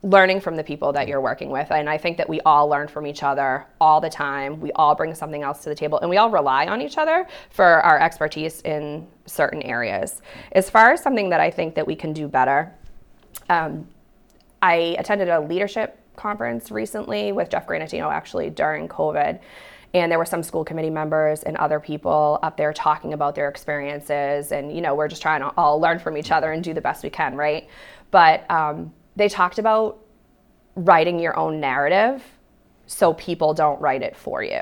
learning 0.02 0.40
from 0.40 0.56
the 0.56 0.64
people 0.64 0.94
that 0.94 1.08
you're 1.08 1.20
working 1.20 1.50
with. 1.50 1.72
And 1.72 1.90
I 1.90 1.98
think 1.98 2.18
that 2.18 2.30
we 2.30 2.40
all 2.42 2.70
learn 2.70 2.88
from 2.88 3.06
each 3.06 3.22
other 3.22 3.66
all 3.82 4.00
the 4.00 4.10
time. 4.10 4.62
We 4.62 4.72
all 4.74 4.96
bring 4.96 5.14
something 5.14 5.44
else 5.44 5.62
to 5.64 5.70
the 5.70 5.76
table 5.76 6.00
and 6.00 6.10
we 6.10 6.18
all 6.18 6.30
rely 6.30 6.68
on 6.68 6.82
each 6.82 6.98
other 6.98 7.28
for 7.50 7.66
our 7.66 8.00
expertise 8.00 8.62
in 8.62 9.08
certain 9.26 9.62
areas. 9.64 10.22
As 10.54 10.70
far 10.70 10.92
as 10.92 11.02
something 11.02 11.30
that 11.32 11.42
I 11.42 11.52
think 11.52 11.76
that 11.76 11.86
we 11.86 11.96
can 11.96 12.14
do 12.14 12.30
better, 12.30 12.74
um, 13.50 13.88
I 14.62 14.96
attended 14.98 15.28
a 15.28 15.40
leadership 15.40 16.00
conference 16.16 16.72
recently 16.72 17.32
with 17.32 17.50
Jeff 17.50 17.68
Granatino 17.68 18.12
actually 18.12 18.50
during 18.50 18.88
COVID. 18.88 19.40
And 19.94 20.12
there 20.12 20.20
were 20.20 20.26
some 20.26 20.44
school 20.44 20.64
committee 20.64 20.90
members 20.90 21.44
and 21.44 21.58
other 21.58 21.80
people 21.80 22.40
up 22.44 22.56
there 22.58 22.72
talking 22.72 23.14
about 23.14 23.36
their 23.36 23.50
experiences. 23.50 24.52
And, 24.52 24.74
you 24.74 24.82
know, 24.82 24.94
we're 24.94 25.08
just 25.08 25.22
trying 25.22 25.42
to 25.42 25.52
all 25.58 25.80
learn 25.80 26.00
from 26.00 26.16
each 26.16 26.32
other 26.32 26.52
and 26.52 26.64
do 26.64 26.74
the 26.74 26.82
best 26.82 27.04
we 27.04 27.10
can, 27.10 27.36
right? 27.36 27.68
But 28.12 28.50
um, 28.52 28.94
they 29.20 29.30
talked 29.30 29.60
about 29.60 30.00
writing 30.76 31.20
your 31.20 31.38
own 31.38 31.60
narrative 31.60 32.24
so 32.88 33.14
people 33.14 33.54
don't 33.54 33.80
write 33.82 34.02
it 34.02 34.16
for 34.16 34.42
you. 34.42 34.62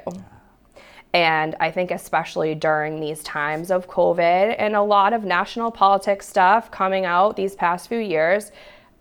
And 1.13 1.55
I 1.59 1.71
think, 1.71 1.91
especially 1.91 2.53
during 2.53 2.99
these 2.99 3.23
times 3.23 3.71
of 3.71 3.87
COVID 3.87 4.55
and 4.57 4.75
a 4.75 4.81
lot 4.81 5.13
of 5.13 5.23
national 5.23 5.71
politics 5.71 6.27
stuff 6.27 6.69
coming 6.69 7.05
out 7.05 7.35
these 7.35 7.55
past 7.55 7.87
few 7.87 7.99
years, 7.99 8.51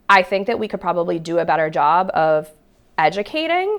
I 0.09 0.23
think 0.23 0.47
that 0.47 0.59
we 0.59 0.69
could 0.69 0.81
probably 0.81 1.19
do 1.19 1.39
a 1.39 1.45
better 1.45 1.69
job 1.69 2.11
of 2.15 2.51
educating 2.97 3.79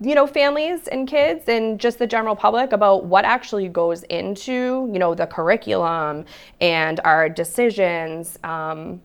you 0.00 0.14
know 0.14 0.26
families 0.26 0.86
and 0.88 1.08
kids 1.08 1.48
and 1.48 1.80
just 1.80 1.98
the 1.98 2.06
general 2.06 2.36
public 2.36 2.72
about 2.72 3.06
what 3.06 3.24
actually 3.24 3.68
goes 3.68 4.04
into 4.04 4.88
you 4.92 4.98
know 4.98 5.14
the 5.14 5.26
curriculum 5.26 6.24
and 6.60 7.00
our 7.04 7.28
decisions 7.28 8.38
um, 8.44 9.00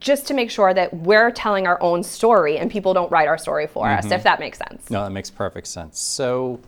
just 0.00 0.26
to 0.26 0.34
make 0.34 0.50
sure 0.50 0.74
that 0.74 0.92
we're 0.92 1.30
telling 1.30 1.66
our 1.66 1.80
own 1.82 2.02
story 2.02 2.58
and 2.58 2.70
people 2.70 2.92
don't 2.92 3.10
write 3.10 3.26
our 3.28 3.38
story 3.38 3.66
for 3.66 3.86
mm-hmm. 3.86 4.06
us, 4.06 4.12
if 4.12 4.22
that 4.22 4.38
makes 4.38 4.58
sense. 4.58 4.90
No, 4.90 5.02
that 5.02 5.10
makes 5.10 5.30
perfect 5.30 5.66
sense. 5.66 5.98
So, 5.98 6.60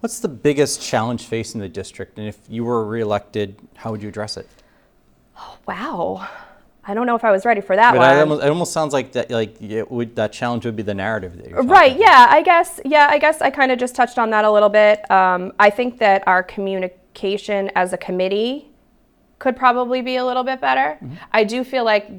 what's 0.00 0.20
the 0.20 0.28
biggest 0.28 0.80
challenge 0.80 1.24
facing 1.24 1.60
the 1.60 1.68
district? 1.68 2.18
And 2.18 2.28
if 2.28 2.38
you 2.48 2.64
were 2.64 2.84
reelected, 2.84 3.56
how 3.76 3.90
would 3.90 4.02
you 4.02 4.08
address 4.08 4.36
it? 4.36 4.48
Oh, 5.36 5.58
wow. 5.66 6.28
I 6.84 6.94
don't 6.94 7.06
know 7.06 7.14
if 7.14 7.24
I 7.24 7.30
was 7.30 7.44
ready 7.44 7.60
for 7.60 7.76
that 7.76 7.92
but 7.92 7.98
one. 7.98 8.16
It 8.16 8.20
almost, 8.20 8.42
it 8.42 8.48
almost 8.48 8.72
sounds 8.72 8.92
like 8.92 9.12
that, 9.12 9.30
like 9.30 9.56
would, 9.90 10.16
that 10.16 10.32
challenge 10.32 10.64
would 10.64 10.76
be 10.76 10.82
the 10.82 10.94
narrative 10.94 11.36
that 11.36 11.48
you're 11.48 11.62
right. 11.62 11.92
About. 11.92 12.00
Yeah, 12.00 12.26
I 12.30 12.42
guess. 12.42 12.80
Yeah, 12.84 13.08
I 13.10 13.18
guess 13.18 13.42
I 13.42 13.50
kind 13.50 13.70
of 13.70 13.78
just 13.78 13.94
touched 13.94 14.18
on 14.18 14.30
that 14.30 14.44
a 14.44 14.50
little 14.50 14.68
bit. 14.68 15.08
Um, 15.10 15.52
I 15.58 15.68
think 15.70 15.98
that 15.98 16.26
our 16.26 16.42
communication 16.42 17.70
as 17.74 17.92
a 17.92 17.98
committee 17.98 18.69
could 19.40 19.56
probably 19.56 20.02
be 20.02 20.16
a 20.16 20.24
little 20.24 20.44
bit 20.44 20.60
better. 20.60 20.96
Mm-hmm. 21.02 21.14
I 21.32 21.42
do 21.42 21.64
feel 21.64 21.84
like 21.84 22.12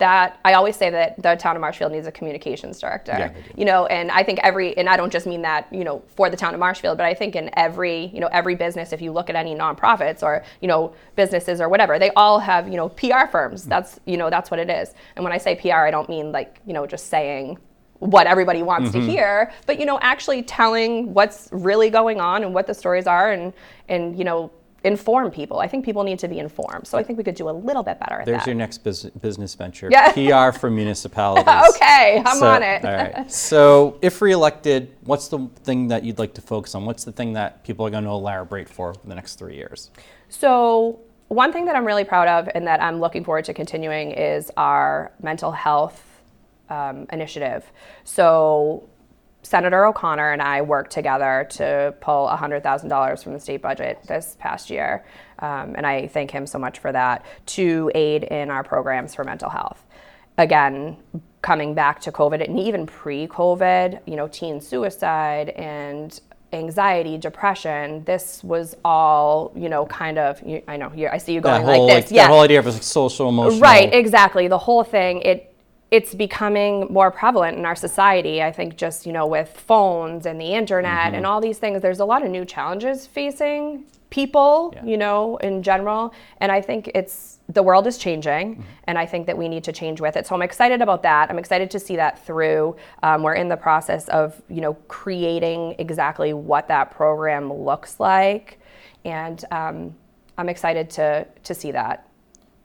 that 0.00 0.40
I 0.46 0.54
always 0.54 0.76
say 0.76 0.90
that 0.90 1.22
the 1.22 1.36
town 1.36 1.56
of 1.56 1.60
Marshfield 1.60 1.92
needs 1.92 2.06
a 2.06 2.12
communications 2.12 2.80
director. 2.80 3.12
Yeah, 3.12 3.28
they 3.28 3.42
do. 3.42 3.48
You 3.56 3.64
know, 3.66 3.86
and 3.86 4.10
I 4.10 4.22
think 4.22 4.40
every 4.42 4.76
and 4.76 4.88
I 4.88 4.96
don't 4.96 5.12
just 5.12 5.26
mean 5.26 5.42
that 5.42 5.72
you 5.72 5.84
know 5.84 6.02
for 6.16 6.28
the 6.28 6.36
town 6.36 6.54
of 6.54 6.60
Marshfield, 6.60 6.96
but 6.96 7.06
I 7.06 7.14
think 7.14 7.36
in 7.36 7.50
every 7.52 8.06
you 8.06 8.18
know 8.18 8.28
every 8.32 8.54
business, 8.54 8.92
if 8.92 9.00
you 9.00 9.12
look 9.12 9.30
at 9.30 9.36
any 9.36 9.54
nonprofits 9.54 10.22
or 10.22 10.42
you 10.60 10.68
know 10.68 10.94
businesses 11.16 11.60
or 11.60 11.68
whatever, 11.68 11.98
they 11.98 12.10
all 12.12 12.40
have 12.40 12.66
you 12.66 12.76
know 12.76 12.88
PR 12.88 13.26
firms. 13.30 13.64
That's 13.64 14.00
you 14.06 14.16
know 14.16 14.28
that's 14.30 14.50
what 14.50 14.58
it 14.58 14.70
is. 14.70 14.94
And 15.16 15.22
when 15.22 15.32
I 15.32 15.38
say 15.38 15.54
PR, 15.54 15.84
I 15.86 15.90
don't 15.90 16.08
mean 16.08 16.32
like 16.32 16.60
you 16.66 16.72
know 16.72 16.86
just 16.86 17.08
saying 17.08 17.58
what 17.98 18.26
everybody 18.26 18.62
wants 18.62 18.92
to 18.92 19.00
hear, 19.00 19.52
but 19.66 19.78
you 19.78 19.84
know 19.84 19.98
actually 20.00 20.42
telling 20.42 21.12
what's 21.12 21.50
really 21.52 21.90
going 21.90 22.20
on 22.20 22.42
and 22.42 22.54
what 22.54 22.66
the 22.66 22.74
stories 22.74 23.06
are, 23.06 23.30
and 23.32 23.52
and 23.88 24.18
you 24.18 24.24
know 24.24 24.50
inform 24.82 25.30
people. 25.30 25.58
I 25.60 25.68
think 25.68 25.84
people 25.84 26.02
need 26.02 26.18
to 26.20 26.28
be 26.28 26.38
informed. 26.38 26.86
So 26.86 26.98
I 26.98 27.02
think 27.02 27.16
we 27.18 27.24
could 27.24 27.34
do 27.34 27.48
a 27.48 27.52
little 27.52 27.82
bit 27.82 28.00
better 28.00 28.20
at 28.20 28.26
There's 28.26 28.40
that. 28.40 28.46
your 28.46 28.56
next 28.56 28.78
bus- 28.78 29.04
business 29.04 29.54
venture. 29.54 29.88
Yeah. 29.90 30.12
PR 30.52 30.58
for 30.58 30.70
municipalities. 30.70 31.44
okay, 31.76 32.22
I'm 32.24 32.38
So- 32.38 32.50
on 32.50 32.62
it. 32.62 32.84
All 32.84 32.92
right. 32.92 33.30
So, 33.50 33.98
if 34.02 34.20
reelected, 34.22 34.94
what's 35.04 35.28
the 35.28 35.48
thing 35.62 35.88
that 35.88 36.02
you'd 36.04 36.18
like 36.18 36.34
to 36.34 36.40
focus 36.42 36.74
on? 36.74 36.84
What's 36.86 37.04
the 37.04 37.12
thing 37.12 37.34
that 37.34 37.62
people 37.64 37.86
are 37.86 37.90
going 37.90 38.04
to 38.04 38.10
elaborate 38.10 38.68
for 38.68 38.80
for 38.94 38.94
the 39.06 39.14
next 39.14 39.34
three 39.34 39.56
years? 39.56 39.90
So, 40.30 41.00
one 41.28 41.52
thing 41.52 41.66
that 41.66 41.76
I'm 41.76 41.84
really 41.84 42.04
proud 42.04 42.28
of 42.28 42.48
and 42.54 42.66
that 42.66 42.82
I'm 42.82 42.98
looking 42.98 43.24
forward 43.24 43.44
to 43.44 43.52
continuing 43.52 44.12
is 44.12 44.50
our 44.56 45.12
mental 45.22 45.52
health 45.52 46.02
um, 46.70 47.06
initiative. 47.12 47.70
So, 48.04 48.88
Senator 49.42 49.86
O'Connor 49.86 50.32
and 50.32 50.42
I 50.42 50.62
worked 50.62 50.92
together 50.92 51.46
to 51.50 51.94
pull 52.00 52.28
$100,000 52.28 53.22
from 53.22 53.32
the 53.32 53.40
state 53.40 53.62
budget 53.62 53.98
this 54.06 54.36
past 54.38 54.70
year. 54.70 55.04
Um, 55.38 55.74
and 55.76 55.86
I 55.86 56.08
thank 56.08 56.30
him 56.30 56.46
so 56.46 56.58
much 56.58 56.78
for 56.78 56.92
that 56.92 57.24
to 57.46 57.90
aid 57.94 58.24
in 58.24 58.50
our 58.50 58.62
programs 58.62 59.14
for 59.14 59.24
mental 59.24 59.48
health. 59.48 59.82
Again, 60.38 60.96
coming 61.42 61.74
back 61.74 62.00
to 62.02 62.12
COVID 62.12 62.44
and 62.46 62.58
even 62.58 62.86
pre 62.86 63.26
COVID, 63.26 64.00
you 64.06 64.16
know, 64.16 64.28
teen 64.28 64.60
suicide 64.60 65.50
and 65.50 66.20
anxiety, 66.52 67.16
depression, 67.16 68.04
this 68.04 68.42
was 68.42 68.76
all, 68.84 69.52
you 69.54 69.68
know, 69.68 69.86
kind 69.86 70.18
of, 70.18 70.42
you, 70.42 70.62
I 70.66 70.76
know, 70.76 70.92
you, 70.94 71.08
I 71.08 71.18
see 71.18 71.32
you 71.32 71.40
going 71.40 71.62
whole, 71.62 71.86
like 71.86 72.08
this. 72.08 72.16
that 72.16 72.28
whole 72.28 72.40
idea 72.40 72.58
of 72.58 72.66
like 72.66 72.82
social 72.82 73.28
emotional. 73.28 73.60
Right, 73.60 73.92
exactly. 73.92 74.48
The 74.48 74.58
whole 74.58 74.82
thing, 74.82 75.22
it 75.22 75.49
it's 75.90 76.14
becoming 76.14 76.86
more 76.90 77.10
prevalent 77.10 77.58
in 77.58 77.64
our 77.66 77.74
society. 77.74 78.42
I 78.42 78.52
think 78.52 78.76
just, 78.76 79.06
you 79.06 79.12
know, 79.12 79.26
with 79.26 79.48
phones 79.48 80.24
and 80.26 80.40
the 80.40 80.52
internet 80.54 81.14
and 81.14 81.26
all 81.26 81.40
these 81.40 81.58
things, 81.58 81.82
there's 81.82 82.00
a 82.00 82.04
lot 82.04 82.22
of 82.24 82.30
new 82.30 82.44
challenges 82.44 83.06
facing 83.06 83.84
people, 84.10 84.72
Yeah. 84.74 84.84
you 84.84 84.96
know, 84.96 85.36
in 85.38 85.62
general. 85.62 86.12
And 86.40 86.50
I 86.52 86.60
think 86.60 86.90
it's 86.94 87.38
the 87.48 87.62
world 87.62 87.86
is 87.88 87.98
changing, 87.98 88.64
and 88.84 88.96
I 88.96 89.06
think 89.06 89.26
that 89.26 89.36
we 89.36 89.48
need 89.48 89.64
to 89.64 89.72
change 89.72 90.00
with 90.00 90.16
it. 90.16 90.26
So 90.26 90.34
I'm 90.36 90.42
excited 90.42 90.80
about 90.82 91.02
that. 91.02 91.30
I'm 91.30 91.38
excited 91.38 91.70
to 91.72 91.80
see 91.80 91.96
that 91.96 92.24
through. 92.24 92.76
Um, 93.02 93.22
we're 93.24 93.34
in 93.34 93.48
the 93.48 93.56
process 93.56 94.08
of, 94.08 94.40
you 94.48 94.60
know, 94.60 94.74
creating 94.86 95.74
exactly 95.78 96.32
what 96.32 96.68
that 96.68 96.92
program 96.92 97.52
looks 97.52 97.98
like, 97.98 98.60
and 99.04 99.44
um, 99.50 99.94
I'm 100.38 100.48
excited 100.48 100.90
to 100.90 101.26
to 101.42 101.54
see 101.54 101.72
that. 101.72 102.06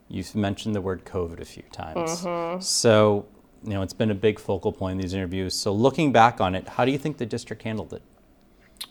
You've 0.08 0.36
mentioned 0.36 0.76
the 0.76 0.82
word 0.82 1.04
COVID 1.06 1.40
a 1.40 1.46
few 1.46 1.64
times. 1.72 2.22
Mm-hmm. 2.22 2.62
So, 2.62 3.26
you 3.64 3.72
know, 3.72 3.82
it's 3.82 3.94
been 3.94 4.12
a 4.12 4.16
big 4.16 4.40
focal 4.40 4.72
point 4.72 4.94
in 4.94 5.02
these 5.02 5.14
interviews. 5.14 5.56
So, 5.56 5.74
looking 5.74 6.12
back 6.12 6.40
on 6.40 6.54
it, 6.54 6.68
how 6.68 6.86
do 6.86 6.92
you 6.92 6.98
think 6.98 7.18
the 7.18 7.26
district 7.26 7.64
handled 7.64 7.94
it? 7.94 8.04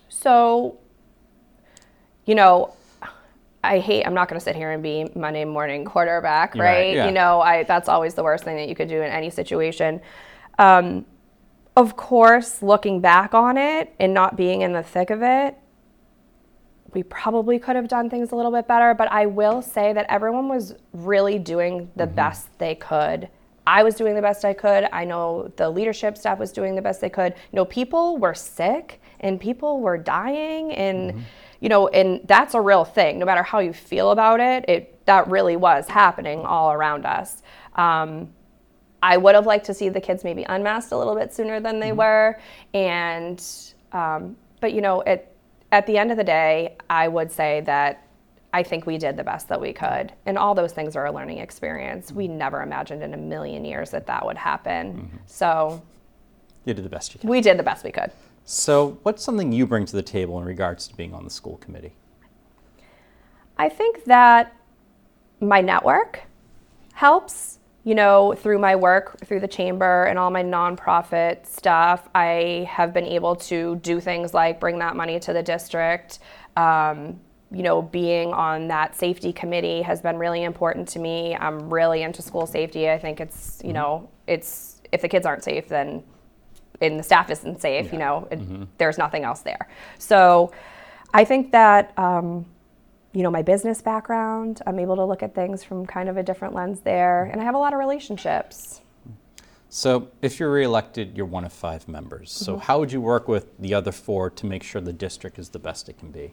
So, 0.09 0.79
you 2.25 2.35
know, 2.35 2.75
I 3.63 3.79
hate. 3.79 4.05
I'm 4.05 4.15
not 4.15 4.29
going 4.29 4.39
to 4.39 4.45
sit 4.45 4.57
here 4.57 4.73
and 4.73 4.83
be 4.83 5.11
Monday 5.15 5.45
morning 5.45 5.85
quarterback, 5.85 6.55
right? 6.55 6.61
right, 6.61 6.95
yeah. 6.95 7.07
You 7.07 7.13
know, 7.13 7.41
I 7.41 7.63
that's 7.63 7.89
always 7.89 8.15
the 8.15 8.23
worst 8.23 8.45
thing 8.45 8.57
that 8.57 8.69
you 8.69 8.75
could 8.75 8.89
do 8.89 9.01
in 9.01 9.11
any 9.11 9.31
situation. 9.31 10.01
Um, 10.59 11.07
of 11.77 11.97
course, 11.97 12.63
looking 12.63 13.01
back 13.01 13.35
on 13.35 13.57
it 13.57 13.95
and 13.99 14.15
not 14.15 14.37
being 14.37 14.63
in 14.63 14.73
the 14.73 14.83
thick 14.83 15.11
of 15.11 15.23
it, 15.23 15.57
we 16.95 17.03
probably 17.03 17.59
could 17.59 17.77
have 17.77 17.89
done 17.89 18.09
things 18.09 18.33
a 18.33 18.37
little 18.37 18.53
bit 18.53 18.67
better. 18.67 18.95
But 18.95 19.11
I 19.11 19.27
will 19.27 19.63
say 19.63 19.93
that 19.93 20.07
everyone 20.09 20.49
was 20.49 20.75
really 20.93 21.39
doing 21.39 21.91
the 21.97 22.07
best 22.07 22.49
they 22.59 22.75
could. 22.75 23.29
I 23.67 23.83
was 23.83 23.95
doing 23.95 24.15
the 24.15 24.23
best 24.23 24.45
I 24.45 24.53
could. 24.53 24.89
I 24.93 25.05
know 25.05 25.51
the 25.57 25.71
leadership 25.71 26.19
staff 26.19 26.39
was 26.39 26.53
doing 26.53 26.75
the 26.75 26.83
best 26.83 27.01
they 27.01 27.09
could. 27.09 27.33
You 27.53 27.57
know, 27.57 27.65
people 27.65 28.19
were 28.19 28.35
sick 28.35 29.01
and 29.21 29.41
people 29.41 29.81
were 29.81 29.97
dying 29.97 30.73
and 30.73 31.25
you 31.61 31.71
know, 31.71 31.89
and 31.89 32.21
that's 32.27 32.53
a 32.53 32.61
real 32.61 32.85
thing. 32.85 33.19
No 33.19 33.25
matter 33.25 33.43
how 33.43 33.61
you 33.61 33.73
feel 33.73 34.11
about 34.11 34.39
it, 34.39 34.67
it 34.69 35.07
that 35.07 35.29
really 35.29 35.57
was 35.57 35.89
happening 35.89 36.41
all 36.41 36.73
around 36.73 37.07
us. 37.07 37.43
Um, 37.75 38.31
I 39.03 39.17
would 39.17 39.35
have 39.35 39.47
liked 39.47 39.65
to 39.67 39.75
see 39.75 39.89
the 39.89 40.01
kids 40.01 40.25
maybe 40.25 40.45
unmasked 40.45 40.93
a 40.93 40.99
little 40.99 41.15
bit 41.15 41.33
sooner 41.33 41.61
than 41.61 41.81
they 41.81 41.93
were, 41.93 42.39
and 42.75 43.43
um, 43.93 44.37
but 44.61 44.75
you 44.75 44.83
know, 44.83 45.03
at 45.07 45.34
at 45.75 45.87
the 45.89 45.99
end 45.99 46.13
of 46.13 46.17
the 46.17 46.25
day, 46.25 46.77
I 46.89 47.09
would 47.09 47.33
say 47.33 47.61
that 47.63 48.07
I 48.53 48.63
think 48.63 48.87
we 48.87 48.97
did 48.97 49.17
the 49.17 49.25
best 49.25 49.49
that 49.49 49.61
we 49.61 49.73
could, 49.73 50.13
and 50.25 50.39
all 50.39 50.55
those 50.55 50.73
things 50.73 50.95
are 50.95 51.07
a 51.07 51.13
learning 51.13 51.39
experience. 51.39 52.13
We 52.13 52.29
never 52.29 52.63
imagined 52.63 53.03
in 53.03 53.13
a 53.13 53.17
million 53.17 53.65
years 53.65 53.91
that 53.91 54.07
that 54.07 54.25
would 54.25 54.37
happen. 54.37 54.93
Mm-hmm. 54.95 55.17
So 55.27 55.83
You 56.65 56.75
did 56.75 56.85
the 56.85 56.89
best 56.89 57.13
you 57.13 57.19
could. 57.19 57.29
we 57.29 57.41
did 57.41 57.59
the 57.59 57.65
best 57.65 57.83
we 57.83 57.91
could. 57.91 58.13
So, 58.45 58.99
what's 59.03 59.25
something 59.25 59.51
you 59.53 59.67
bring 59.67 59.85
to 59.87 59.97
the 59.97 60.03
table 60.03 60.39
in 60.39 60.45
regards 60.45 60.87
to 60.89 60.95
being 60.95 61.13
on 61.15 61.25
the 61.25 61.31
school 61.31 61.57
committee? 61.57 61.95
I 63.59 63.69
think 63.69 64.05
that 64.05 64.55
my 65.41 65.61
network 65.61 66.21
helps. 66.93 67.59
You 67.85 67.95
know, 67.95 68.35
through 68.35 68.59
my 68.59 68.77
work, 68.77 69.19
through 69.27 69.41
the 69.41 69.49
chamber 69.49 70.05
and 70.05 70.19
all 70.19 70.31
my 70.31 70.43
nonprofit 70.43 71.47
stuff, 71.47 72.09
I 72.15 72.67
have 72.71 72.93
been 72.95 73.05
able 73.05 73.37
to 73.37 73.77
do 73.77 74.01
things 74.01 74.33
like 74.33 74.59
bring 74.59 74.79
that 74.79 74.97
money 74.97 75.21
to 75.21 75.33
the 75.33 75.43
district. 75.43 76.19
Um, 76.57 77.21
you 77.51 77.63
know, 77.63 77.83
being 77.83 78.33
on 78.33 78.69
that 78.69 78.97
safety 78.97 79.33
committee 79.33 79.83
has 79.83 80.01
been 80.01 80.17
really 80.17 80.45
important 80.45 80.89
to 80.89 80.99
me. 80.99 81.37
I'm 81.37 81.73
really 81.73 82.03
into 82.03 82.23
school 82.23 82.47
safety. 82.47 82.91
I 82.91 82.99
think 82.99 83.21
it's, 83.21 83.61
you 83.63 83.73
know, 83.73 84.09
it's 84.27 84.81
if 84.91 85.03
the 85.03 85.09
kids 85.09 85.27
aren't 85.27 85.45
safe, 85.45 85.69
then 85.69 86.03
and 86.81 86.99
the 86.99 87.03
staff 87.05 87.31
isn't 87.31 87.61
safe, 87.61 87.93
you 87.93 87.99
know, 87.99 88.27
it, 88.31 88.39
there's 88.79 88.99
nothing 88.99 89.25
else 89.25 89.43
there. 89.43 89.69
So 89.99 90.53
I 91.13 91.25
think 91.25 91.53
that, 91.53 91.97
um, 91.97 92.47
you 93.15 93.23
know, 93.23 93.31
my 93.31 93.43
business 93.43 93.81
background, 93.81 94.61
I'm 94.67 94.79
able 94.79 94.97
to 94.97 95.05
look 95.05 95.23
at 95.23 95.35
things 95.35 95.65
from 95.65 95.87
kind 95.87 96.09
of 96.09 96.17
a 96.17 96.23
different 96.23 96.55
lens 96.55 96.81
there. 96.81 97.25
And 97.25 97.41
I 97.41 97.45
have 97.45 97.55
a 97.55 97.59
lot 97.59 97.73
of 97.73 97.79
relationships. 97.79 98.81
So, 99.71 100.09
if 100.23 100.39
you're 100.39 100.53
reelected, 100.53 101.17
you're 101.17 101.27
one 101.27 101.45
of 101.45 101.53
five 101.53 101.89
members. 101.89 102.31
So, 102.31 102.53
mm-hmm. 102.53 102.63
how 102.63 102.79
would 102.79 102.93
you 102.93 103.01
work 103.01 103.27
with 103.27 103.59
the 103.59 103.75
other 103.75 103.91
four 103.91 104.31
to 104.31 104.47
make 104.47 104.63
sure 104.63 104.81
the 104.81 104.93
district 104.93 105.39
is 105.39 105.49
the 105.49 105.59
best 105.59 105.89
it 105.89 105.99
can 105.99 106.11
be? 106.11 106.33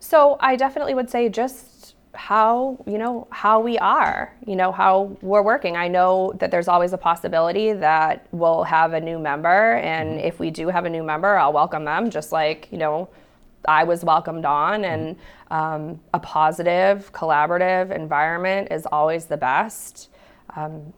So 0.00 0.38
I 0.40 0.56
definitely 0.56 0.94
would 0.94 1.10
say 1.10 1.28
just 1.28 1.94
how, 2.14 2.82
you 2.86 2.98
know, 2.98 3.28
how 3.30 3.60
we 3.60 3.78
are, 3.78 4.34
you 4.46 4.56
know, 4.56 4.72
how 4.72 5.16
we're 5.20 5.42
working. 5.42 5.76
I 5.76 5.88
know 5.88 6.32
that 6.38 6.50
there's 6.50 6.68
always 6.68 6.92
a 6.92 6.98
possibility 6.98 7.72
that 7.74 8.26
we'll 8.32 8.64
have 8.64 8.94
a 8.94 9.00
new 9.00 9.18
member. 9.18 9.74
And 9.74 10.18
mm-hmm. 10.18 10.26
if 10.26 10.40
we 10.40 10.50
do 10.50 10.68
have 10.68 10.86
a 10.86 10.90
new 10.90 11.02
member, 11.02 11.36
I'll 11.36 11.52
welcome 11.52 11.84
them 11.84 12.10
just 12.10 12.32
like, 12.32 12.66
you 12.72 12.78
know, 12.78 13.08
I 13.66 13.84
was 13.84 14.04
welcomed 14.04 14.44
on. 14.44 14.84
And 14.84 15.16
um, 15.50 16.00
a 16.14 16.18
positive, 16.18 17.12
collaborative 17.12 17.94
environment 17.94 18.68
is 18.70 18.86
always 18.86 19.26
the 19.26 19.36
best. 19.36 20.08
Um, 20.56 20.92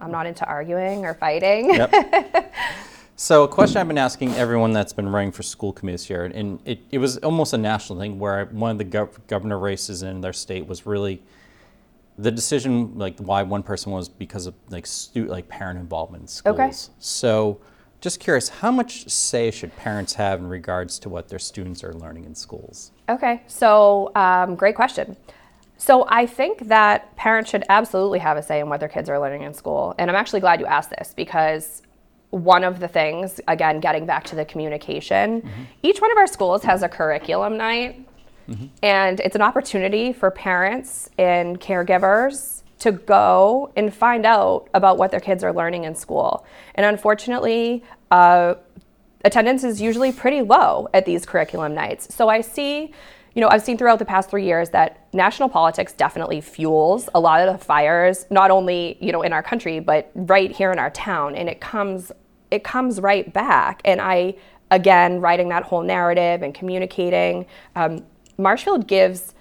I'm 0.00 0.10
not 0.10 0.26
into 0.26 0.44
arguing 0.46 1.04
or 1.04 1.14
fighting. 1.14 1.74
Yep. 1.74 2.54
so, 3.16 3.44
a 3.44 3.48
question 3.48 3.78
I've 3.78 3.88
been 3.88 3.98
asking 3.98 4.34
everyone 4.34 4.72
that's 4.72 4.92
been 4.92 5.08
running 5.08 5.32
for 5.32 5.42
school 5.42 5.72
committees 5.72 6.04
here, 6.04 6.24
and 6.24 6.60
it, 6.64 6.80
it 6.90 6.98
was 6.98 7.18
almost 7.18 7.52
a 7.52 7.58
national 7.58 7.98
thing 7.98 8.18
where 8.18 8.46
one 8.46 8.70
of 8.70 8.78
the 8.78 8.84
gov- 8.84 9.16
governor 9.26 9.58
races 9.58 10.02
in 10.02 10.20
their 10.20 10.32
state 10.32 10.66
was 10.66 10.86
really 10.86 11.20
the 12.16 12.30
decision, 12.30 12.96
like 12.98 13.18
why 13.18 13.42
one 13.42 13.62
person 13.62 13.92
was 13.92 14.08
because 14.08 14.46
of 14.46 14.54
like 14.70 14.86
stu- 14.86 15.26
like 15.26 15.48
parent 15.48 15.78
involvement 15.78 16.22
in 16.22 16.28
schools. 16.28 16.58
Okay. 16.58 16.70
So, 16.98 17.60
just 18.00 18.20
curious, 18.20 18.48
how 18.48 18.70
much 18.70 19.08
say 19.08 19.50
should 19.50 19.76
parents 19.76 20.14
have 20.14 20.40
in 20.40 20.48
regards 20.48 20.98
to 21.00 21.08
what 21.08 21.28
their 21.28 21.38
students 21.38 21.82
are 21.82 21.92
learning 21.92 22.24
in 22.24 22.34
schools? 22.34 22.92
Okay, 23.08 23.42
so 23.46 24.12
um, 24.14 24.54
great 24.54 24.76
question. 24.76 25.16
So 25.78 26.06
I 26.08 26.26
think 26.26 26.68
that 26.68 27.14
parents 27.16 27.50
should 27.50 27.64
absolutely 27.68 28.18
have 28.18 28.36
a 28.36 28.42
say 28.42 28.60
in 28.60 28.68
what 28.68 28.80
their 28.80 28.88
kids 28.88 29.08
are 29.08 29.18
learning 29.18 29.42
in 29.42 29.54
school. 29.54 29.94
And 29.98 30.10
I'm 30.10 30.16
actually 30.16 30.40
glad 30.40 30.60
you 30.60 30.66
asked 30.66 30.90
this 30.90 31.14
because 31.16 31.82
one 32.30 32.64
of 32.64 32.80
the 32.80 32.88
things, 32.88 33.40
again, 33.48 33.80
getting 33.80 34.04
back 34.04 34.24
to 34.24 34.36
the 34.36 34.44
communication, 34.44 35.48
each 35.82 36.00
one 36.00 36.10
of 36.10 36.18
our 36.18 36.26
schools 36.26 36.62
has 36.64 36.82
a 36.82 36.88
curriculum 36.88 37.56
night. 37.56 38.04
And 38.82 39.20
it's 39.20 39.36
an 39.36 39.42
opportunity 39.42 40.12
for 40.12 40.30
parents 40.30 41.10
and 41.18 41.60
caregivers 41.60 42.57
to 42.80 42.92
go 42.92 43.72
and 43.76 43.92
find 43.92 44.24
out 44.24 44.68
about 44.74 44.98
what 44.98 45.10
their 45.10 45.20
kids 45.20 45.42
are 45.42 45.52
learning 45.52 45.84
in 45.84 45.94
school. 45.94 46.46
And 46.74 46.86
unfortunately, 46.86 47.82
uh, 48.10 48.54
attendance 49.24 49.64
is 49.64 49.80
usually 49.80 50.12
pretty 50.12 50.42
low 50.42 50.88
at 50.94 51.04
these 51.04 51.26
curriculum 51.26 51.74
nights. 51.74 52.14
So 52.14 52.28
I 52.28 52.40
see, 52.40 52.92
you 53.34 53.40
know, 53.40 53.48
I've 53.48 53.62
seen 53.62 53.76
throughout 53.76 53.98
the 53.98 54.04
past 54.04 54.30
three 54.30 54.44
years 54.44 54.70
that 54.70 55.06
national 55.12 55.48
politics 55.48 55.92
definitely 55.92 56.40
fuels 56.40 57.08
a 57.14 57.20
lot 57.20 57.46
of 57.46 57.58
the 57.58 57.64
fires, 57.64 58.26
not 58.30 58.50
only 58.50 58.96
you 59.00 59.12
know 59.12 59.22
in 59.22 59.32
our 59.32 59.42
country, 59.42 59.80
but 59.80 60.10
right 60.14 60.50
here 60.50 60.72
in 60.72 60.78
our 60.78 60.90
town, 60.90 61.34
and 61.34 61.48
it 61.48 61.60
comes 61.60 62.12
it 62.50 62.64
comes 62.64 63.00
right 63.00 63.30
back. 63.32 63.82
And 63.84 64.00
I, 64.00 64.34
again, 64.70 65.20
writing 65.20 65.48
that 65.50 65.64
whole 65.64 65.82
narrative 65.82 66.42
and 66.42 66.54
communicating, 66.54 67.46
um, 67.76 68.04
Marshfield 68.38 68.86
gives 68.86 69.34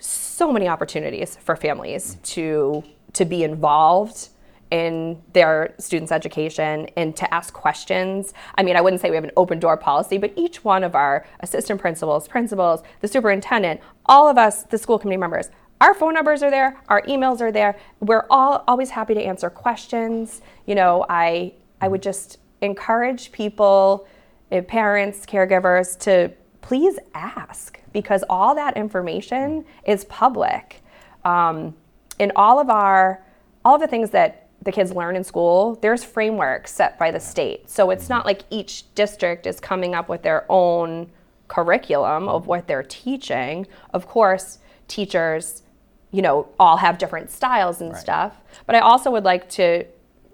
so 0.00 0.52
many 0.52 0.68
opportunities 0.68 1.36
for 1.36 1.56
families 1.56 2.16
to 2.22 2.82
to 3.12 3.24
be 3.24 3.42
involved 3.42 4.28
in 4.70 5.20
their 5.32 5.74
students' 5.78 6.12
education 6.12 6.88
and 6.96 7.16
to 7.16 7.34
ask 7.34 7.52
questions. 7.52 8.32
I 8.56 8.62
mean, 8.62 8.76
I 8.76 8.80
wouldn't 8.80 9.02
say 9.02 9.10
we 9.10 9.16
have 9.16 9.24
an 9.24 9.32
open 9.36 9.58
door 9.58 9.76
policy, 9.76 10.16
but 10.16 10.32
each 10.36 10.64
one 10.64 10.84
of 10.84 10.94
our 10.94 11.26
assistant 11.40 11.80
principals, 11.80 12.28
principals, 12.28 12.82
the 13.00 13.08
superintendent, 13.08 13.80
all 14.06 14.28
of 14.28 14.38
us, 14.38 14.62
the 14.62 14.78
school 14.78 14.98
committee 14.98 15.16
members, 15.18 15.50
our 15.80 15.94
phone 15.94 16.14
numbers 16.14 16.42
are 16.42 16.50
there, 16.50 16.78
our 16.88 17.02
emails 17.02 17.40
are 17.40 17.50
there. 17.50 17.76
We're 18.00 18.26
all 18.30 18.64
always 18.68 18.90
happy 18.90 19.14
to 19.14 19.22
answer 19.22 19.50
questions. 19.50 20.42
You 20.66 20.74
know, 20.74 21.06
I 21.08 21.54
I 21.80 21.88
would 21.88 22.02
just 22.02 22.38
encourage 22.60 23.32
people, 23.32 24.06
eh, 24.52 24.60
parents, 24.60 25.24
caregivers 25.24 25.98
to 26.00 26.30
please 26.60 26.98
ask 27.14 27.80
because 27.92 28.24
all 28.28 28.54
that 28.54 28.76
information 28.76 29.64
is 29.84 30.04
public. 30.04 30.82
Um, 31.24 31.74
in 32.18 32.32
all 32.36 32.58
of 32.60 32.70
our 32.70 33.22
all 33.64 33.74
of 33.74 33.80
the 33.80 33.86
things 33.86 34.10
that 34.10 34.46
the 34.62 34.72
kids 34.72 34.92
learn 34.92 35.16
in 35.16 35.24
school, 35.24 35.78
there's 35.82 36.04
frameworks 36.04 36.72
set 36.72 36.98
by 36.98 37.10
the 37.10 37.20
state. 37.20 37.68
So 37.68 37.90
it's 37.90 38.08
not 38.08 38.24
like 38.26 38.42
each 38.50 38.94
district 38.94 39.46
is 39.46 39.60
coming 39.60 39.94
up 39.94 40.08
with 40.08 40.22
their 40.22 40.44
own 40.48 41.10
curriculum 41.48 42.28
of 42.28 42.46
what 42.46 42.66
they're 42.66 42.82
teaching. 42.82 43.66
Of 43.92 44.06
course, 44.06 44.58
teachers, 44.88 45.62
you 46.10 46.22
know, 46.22 46.48
all 46.58 46.76
have 46.78 46.98
different 46.98 47.30
styles 47.30 47.80
and 47.80 47.92
Right. 47.92 48.00
stuff. 48.00 48.40
But 48.66 48.76
I 48.76 48.80
also 48.80 49.10
would 49.10 49.24
like 49.24 49.48
to, 49.50 49.84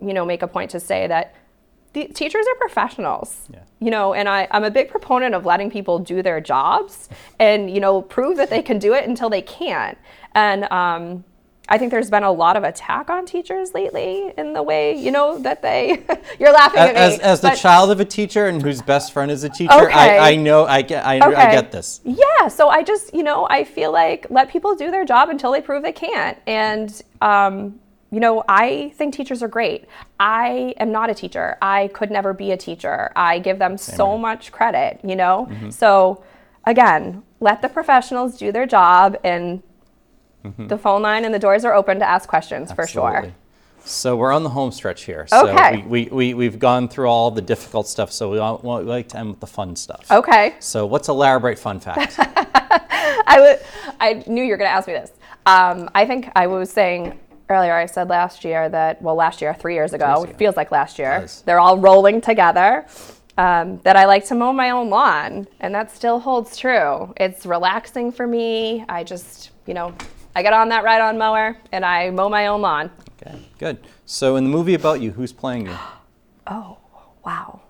you 0.00 0.12
know, 0.14 0.25
make 0.25 0.42
a 0.42 0.49
point 0.49 0.71
to 0.73 0.80
say 0.80 1.06
that 1.06 1.35
the 1.96 2.08
teachers 2.08 2.44
are 2.46 2.54
professionals. 2.56 3.48
Yeah. 3.50 3.60
You 3.80 3.90
know, 3.90 4.12
and 4.12 4.28
I, 4.28 4.46
I'm 4.50 4.64
a 4.64 4.70
big 4.70 4.90
proponent 4.90 5.34
of 5.34 5.46
letting 5.46 5.70
people 5.70 5.98
do 5.98 6.20
their 6.20 6.42
jobs 6.42 7.08
and, 7.38 7.70
you 7.70 7.80
know, 7.80 8.02
prove 8.02 8.36
that 8.36 8.50
they 8.50 8.60
can 8.60 8.78
do 8.78 8.92
it 8.92 9.08
until 9.08 9.30
they 9.30 9.40
can't. 9.40 9.96
And 10.34 10.64
um, 10.64 11.24
I 11.70 11.78
think 11.78 11.90
there's 11.90 12.10
been 12.10 12.22
a 12.22 12.30
lot 12.30 12.56
of 12.58 12.64
attack 12.64 13.08
on 13.08 13.24
teachers 13.24 13.72
lately 13.72 14.30
in 14.36 14.52
the 14.52 14.62
way, 14.62 14.94
you 14.94 15.10
know, 15.10 15.38
that 15.38 15.62
they, 15.62 16.04
you're 16.38 16.52
laughing 16.52 16.80
at 16.80 16.94
me. 16.94 17.00
As, 17.00 17.18
as 17.20 17.40
the 17.40 17.52
child 17.52 17.90
of 17.90 17.98
a 17.98 18.04
teacher 18.04 18.46
and 18.46 18.60
whose 18.60 18.82
best 18.82 19.14
friend 19.14 19.30
is 19.30 19.42
a 19.42 19.48
teacher, 19.48 19.72
Okay. 19.72 19.94
I, 19.94 20.32
I 20.32 20.36
know, 20.36 20.66
I 20.66 20.82
get, 20.82 21.06
I, 21.06 21.14
I 21.16 21.50
get 21.50 21.72
this. 21.72 22.02
Yeah, 22.04 22.48
so 22.48 22.68
I 22.68 22.82
just, 22.82 23.14
you 23.14 23.22
know, 23.22 23.46
I 23.48 23.64
feel 23.64 23.90
like 23.90 24.26
let 24.28 24.50
people 24.50 24.76
do 24.76 24.90
their 24.90 25.06
job 25.06 25.30
until 25.30 25.50
they 25.50 25.62
prove 25.62 25.82
they 25.82 25.92
can't. 25.92 26.36
And, 26.47 27.02
um, 27.23 27.80
you 28.10 28.21
know, 28.21 28.45
I 28.49 28.92
think 28.95 29.14
teachers 29.14 29.42
are 29.42 29.49
great. 29.49 29.86
I 30.21 30.75
am 30.78 30.92
not 30.92 31.10
a 31.10 31.14
teacher. 31.14 31.56
I 31.60 31.88
could 31.88 32.10
never 32.10 32.32
be 32.32 32.52
a 32.52 32.56
teacher. 32.56 33.10
I 33.16 33.38
give 33.40 33.58
them 33.58 33.76
so 33.76 34.10
here. 34.10 34.19
much 34.19 34.52
credit, 34.52 35.00
you 35.02 35.16
know? 35.16 35.49
So, 35.71 36.23
again, 36.64 37.23
let 37.40 37.62
the 37.62 37.69
professionals 37.69 38.38
do 38.38 38.52
their 38.52 38.66
job, 38.66 39.16
and 39.25 39.62
the 40.58 40.78
phone 40.78 41.02
line 41.02 41.25
and 41.25 41.34
the 41.34 41.38
doors 41.38 41.64
are 41.64 41.75
open 41.75 41.99
to 41.99 42.08
ask 42.08 42.28
questions 42.28 42.71
for 42.73 42.86
sure. 42.86 43.32
So 43.84 44.16
we're 44.16 44.32
on 44.32 44.42
the 44.42 44.50
home 44.50 44.73
stretch 44.73 45.04
here. 45.04 45.26
So 45.28 45.49
Okay. 45.49 45.82
we, 45.82 46.06
we, 46.06 46.08
we, 46.10 46.34
we've 46.34 46.58
gone 46.58 46.88
through 46.88 47.06
all 47.06 47.30
the 47.30 47.42
difficult 47.42 47.86
stuff, 47.86 48.10
so 48.10 48.30
we, 48.30 48.38
want, 48.40 48.64
we 48.64 48.71
like 48.82 49.08
to 49.10 49.19
end 49.19 49.30
with 49.30 49.40
the 49.40 49.47
fun 49.47 49.76
stuff. 49.76 50.10
Okay. 50.10 50.54
So 50.58 50.86
what's 50.86 51.08
a 51.08 51.12
Larabright 51.12 51.58
fun 51.58 51.78
fact? 51.78 52.14
I 52.19 53.36
would. 53.40 53.60
I 54.00 54.25
knew 54.26 54.42
you 54.42 54.50
were 54.50 54.56
going 54.56 54.69
to 54.69 54.75
ask 54.75 54.88
me 54.88 54.95
this. 54.95 55.12
Um, 55.47 55.88
I 55.95 56.04
think 56.04 56.30
I 56.34 56.49
was 56.49 56.71
saying 56.71 57.16
earlier. 57.49 57.75
I 57.75 57.87
said 57.87 58.09
last 58.09 58.45
year 58.45 58.69
that 58.69 59.00
well, 59.02 59.15
last 59.15 59.41
year, 59.41 59.54
three 59.54 59.75
years 59.75 59.93
ago, 59.93 60.25
it 60.28 60.37
feels 60.37 60.56
like 60.56 60.71
last 60.71 60.99
year. 60.99 61.21
does. 61.21 61.43
They're 61.43 61.61
all 61.61 61.78
rolling 61.78 62.21
together. 62.21 62.87
Um, 63.39 63.80
that 63.85 63.97
I 63.97 64.06
like 64.06 64.25
to 64.28 64.35
mow 64.35 64.50
my 64.54 64.71
own 64.71 64.89
lawn, 64.89 65.47
and 65.61 65.75
that 65.75 65.91
still 65.91 66.19
holds 66.19 66.56
true. 66.56 67.13
It's 67.19 67.45
relaxing 67.45 68.11
for 68.11 68.26
me. 68.26 68.82
I 68.89 69.04
just, 69.04 69.50
you 69.67 69.75
know, 69.75 69.95
I 70.35 70.43
get 70.43 70.54
on 70.54 70.71
that 70.71 70.85
ride-on 70.85 71.19
mower 71.19 71.56
and 71.71 71.85
I 71.85 72.09
mow 72.11 72.30
my 72.30 72.47
own 72.47 72.63
lawn. 72.63 72.91
okay, 73.23 73.39
good. 73.59 73.78
So 74.06 74.37
in 74.37 74.45
the 74.45 74.50
movie 74.50 74.73
about 74.75 75.02
you, 75.02 75.11
who's 75.13 75.32
playing 75.32 75.67
you? 75.67 75.76
Oh, 76.49 76.78
wow. 77.25 77.61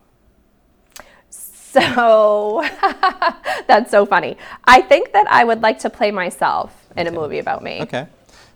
So 1.30 2.62
that's 3.66 3.90
so 3.90 4.04
funny. 4.04 4.36
I 4.64 4.82
think 4.82 5.12
that 5.12 5.26
I 5.30 5.44
would 5.44 5.62
like 5.62 5.78
to 5.80 5.90
play 5.90 6.10
myself 6.10 6.86
in 6.96 7.06
a 7.06 7.10
movie 7.10 7.38
about 7.38 7.62
me. 7.62 7.80
Okay. 7.82 8.06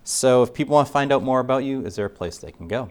So 0.03 0.43
if 0.43 0.53
people 0.53 0.75
want 0.75 0.87
to 0.87 0.93
find 0.93 1.11
out 1.11 1.23
more 1.23 1.39
about 1.39 1.63
you, 1.63 1.85
is 1.85 1.95
there 1.95 2.05
a 2.05 2.09
place 2.09 2.37
they 2.37 2.51
can 2.51 2.67
go? 2.67 2.89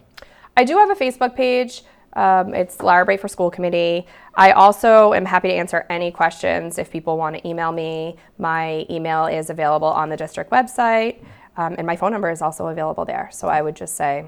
I 0.56 0.64
do 0.64 0.76
have 0.76 0.90
a 0.90 0.94
Facebook 0.94 1.34
page. 1.34 1.82
Um, 2.14 2.54
it's 2.54 2.80
Lara 2.80 3.16
for 3.18 3.28
School 3.28 3.50
Committee. 3.50 4.06
I 4.34 4.52
also 4.52 5.12
am 5.12 5.24
happy 5.24 5.48
to 5.48 5.54
answer 5.54 5.86
any 5.90 6.10
questions 6.10 6.78
if 6.78 6.90
people 6.90 7.16
want 7.16 7.36
to 7.36 7.48
email 7.48 7.72
me. 7.72 8.16
My 8.38 8.84
email 8.90 9.26
is 9.26 9.50
available 9.50 9.88
on 9.88 10.08
the 10.08 10.16
district 10.16 10.50
website, 10.50 11.22
um, 11.56 11.74
and 11.78 11.86
my 11.86 11.96
phone 11.96 12.12
number 12.12 12.30
is 12.30 12.42
also 12.42 12.68
available 12.68 13.04
there. 13.04 13.28
So 13.32 13.48
I 13.48 13.62
would 13.62 13.76
just 13.76 13.96
say 13.96 14.24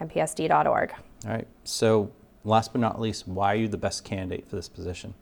mpsd.org. 0.00 0.92
All 1.24 1.30
right. 1.30 1.46
So 1.64 2.10
last 2.44 2.72
but 2.72 2.80
not 2.80 3.00
least, 3.00 3.28
why 3.28 3.52
are 3.52 3.56
you 3.56 3.68
the 3.68 3.78
best 3.78 4.04
candidate 4.04 4.48
for 4.48 4.56
this 4.56 4.68
position? 4.68 5.14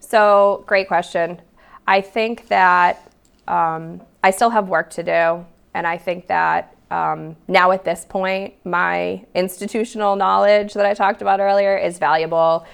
So, 0.00 0.64
great 0.66 0.88
question. 0.88 1.40
I 1.86 2.00
think 2.00 2.48
that 2.48 3.12
um, 3.46 4.00
I 4.24 4.32
still 4.32 4.50
have 4.50 4.68
work 4.68 4.90
to 4.90 5.02
do. 5.04 5.46
And 5.74 5.86
I 5.86 5.98
think 5.98 6.26
that 6.28 6.76
um, 6.90 7.36
now 7.46 7.70
at 7.70 7.84
this 7.84 8.04
point, 8.04 8.54
my 8.64 9.24
institutional 9.34 10.16
knowledge 10.16 10.74
that 10.74 10.86
I 10.86 10.94
talked 10.94 11.22
about 11.22 11.40
earlier 11.40 11.76
is 11.76 11.98
valuable. 11.98 12.66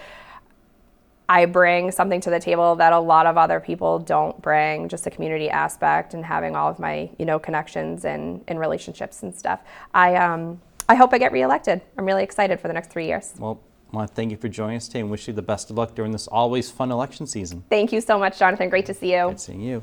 I 1.28 1.44
bring 1.46 1.90
something 1.90 2.20
to 2.22 2.30
the 2.30 2.38
table 2.38 2.76
that 2.76 2.92
a 2.92 2.98
lot 2.98 3.26
of 3.26 3.37
other 3.37 3.59
people 3.61 3.98
don't 3.98 4.40
bring, 4.40 4.88
just 4.88 5.04
the 5.04 5.11
community 5.11 5.50
aspect 5.50 6.14
and 6.14 6.24
having 6.24 6.54
all 6.54 6.70
of 6.70 6.78
my, 6.78 7.11
you 7.18 7.26
know, 7.26 7.38
connections 7.38 8.04
and, 8.04 8.42
and 8.46 8.61
relationships 8.61 9.22
and 9.22 9.35
stuff. 9.35 9.61
I, 9.92 10.14
um, 10.14 10.61
I 10.88 10.94
hope 10.94 11.12
I 11.12 11.18
get 11.18 11.32
reelected. 11.32 11.82
I'm 11.98 12.06
really 12.06 12.22
excited 12.22 12.61
for 12.61 12.68
the 12.68 12.74
next 12.74 12.90
three 12.90 13.06
years. 13.06 13.35
Well, 13.38 13.61
I 13.92 13.96
want 13.96 14.09
to 14.09 14.14
thank 14.14 14.30
you 14.30 14.37
for 14.37 14.48
joining 14.48 14.76
us 14.76 14.87
today 14.87 15.00
and 15.00 15.11
wish 15.11 15.26
you 15.26 15.35
the 15.35 15.42
best 15.42 15.70
of 15.70 15.76
luck 15.76 15.94
during 15.94 16.12
this 16.12 16.28
always 16.28 16.70
fun 16.70 16.92
election 16.92 17.26
season. 17.26 17.64
Thank 17.70 17.92
you 17.92 18.00
so 18.00 18.18
much, 18.18 18.38
Jonathan. 18.38 18.68
Great 18.68 18.87
to 18.87 18.94
see 18.94 19.12
you. 19.12 19.28
Good 19.28 19.40
seeing 19.40 19.61
you. 19.61 19.82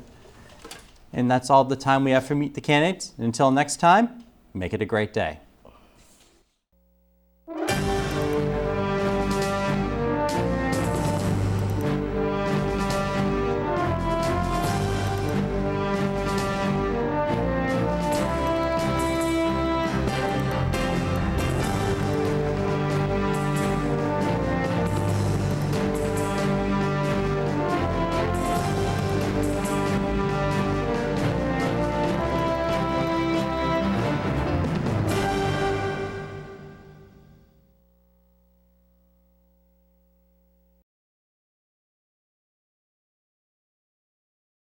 And 1.14 1.30
that's 1.30 1.48
all 1.48 1.64
the 1.64 1.76
time 1.76 2.02
we 2.02 2.10
have 2.10 2.26
for 2.26 2.34
Meet 2.34 2.54
the 2.54 2.60
Candidates. 2.60 3.14
Until 3.18 3.52
next 3.52 3.76
time, 3.76 4.24
make 4.52 4.74
it 4.74 4.82
a 4.82 4.84
great 4.84 5.12
day. 5.12 5.38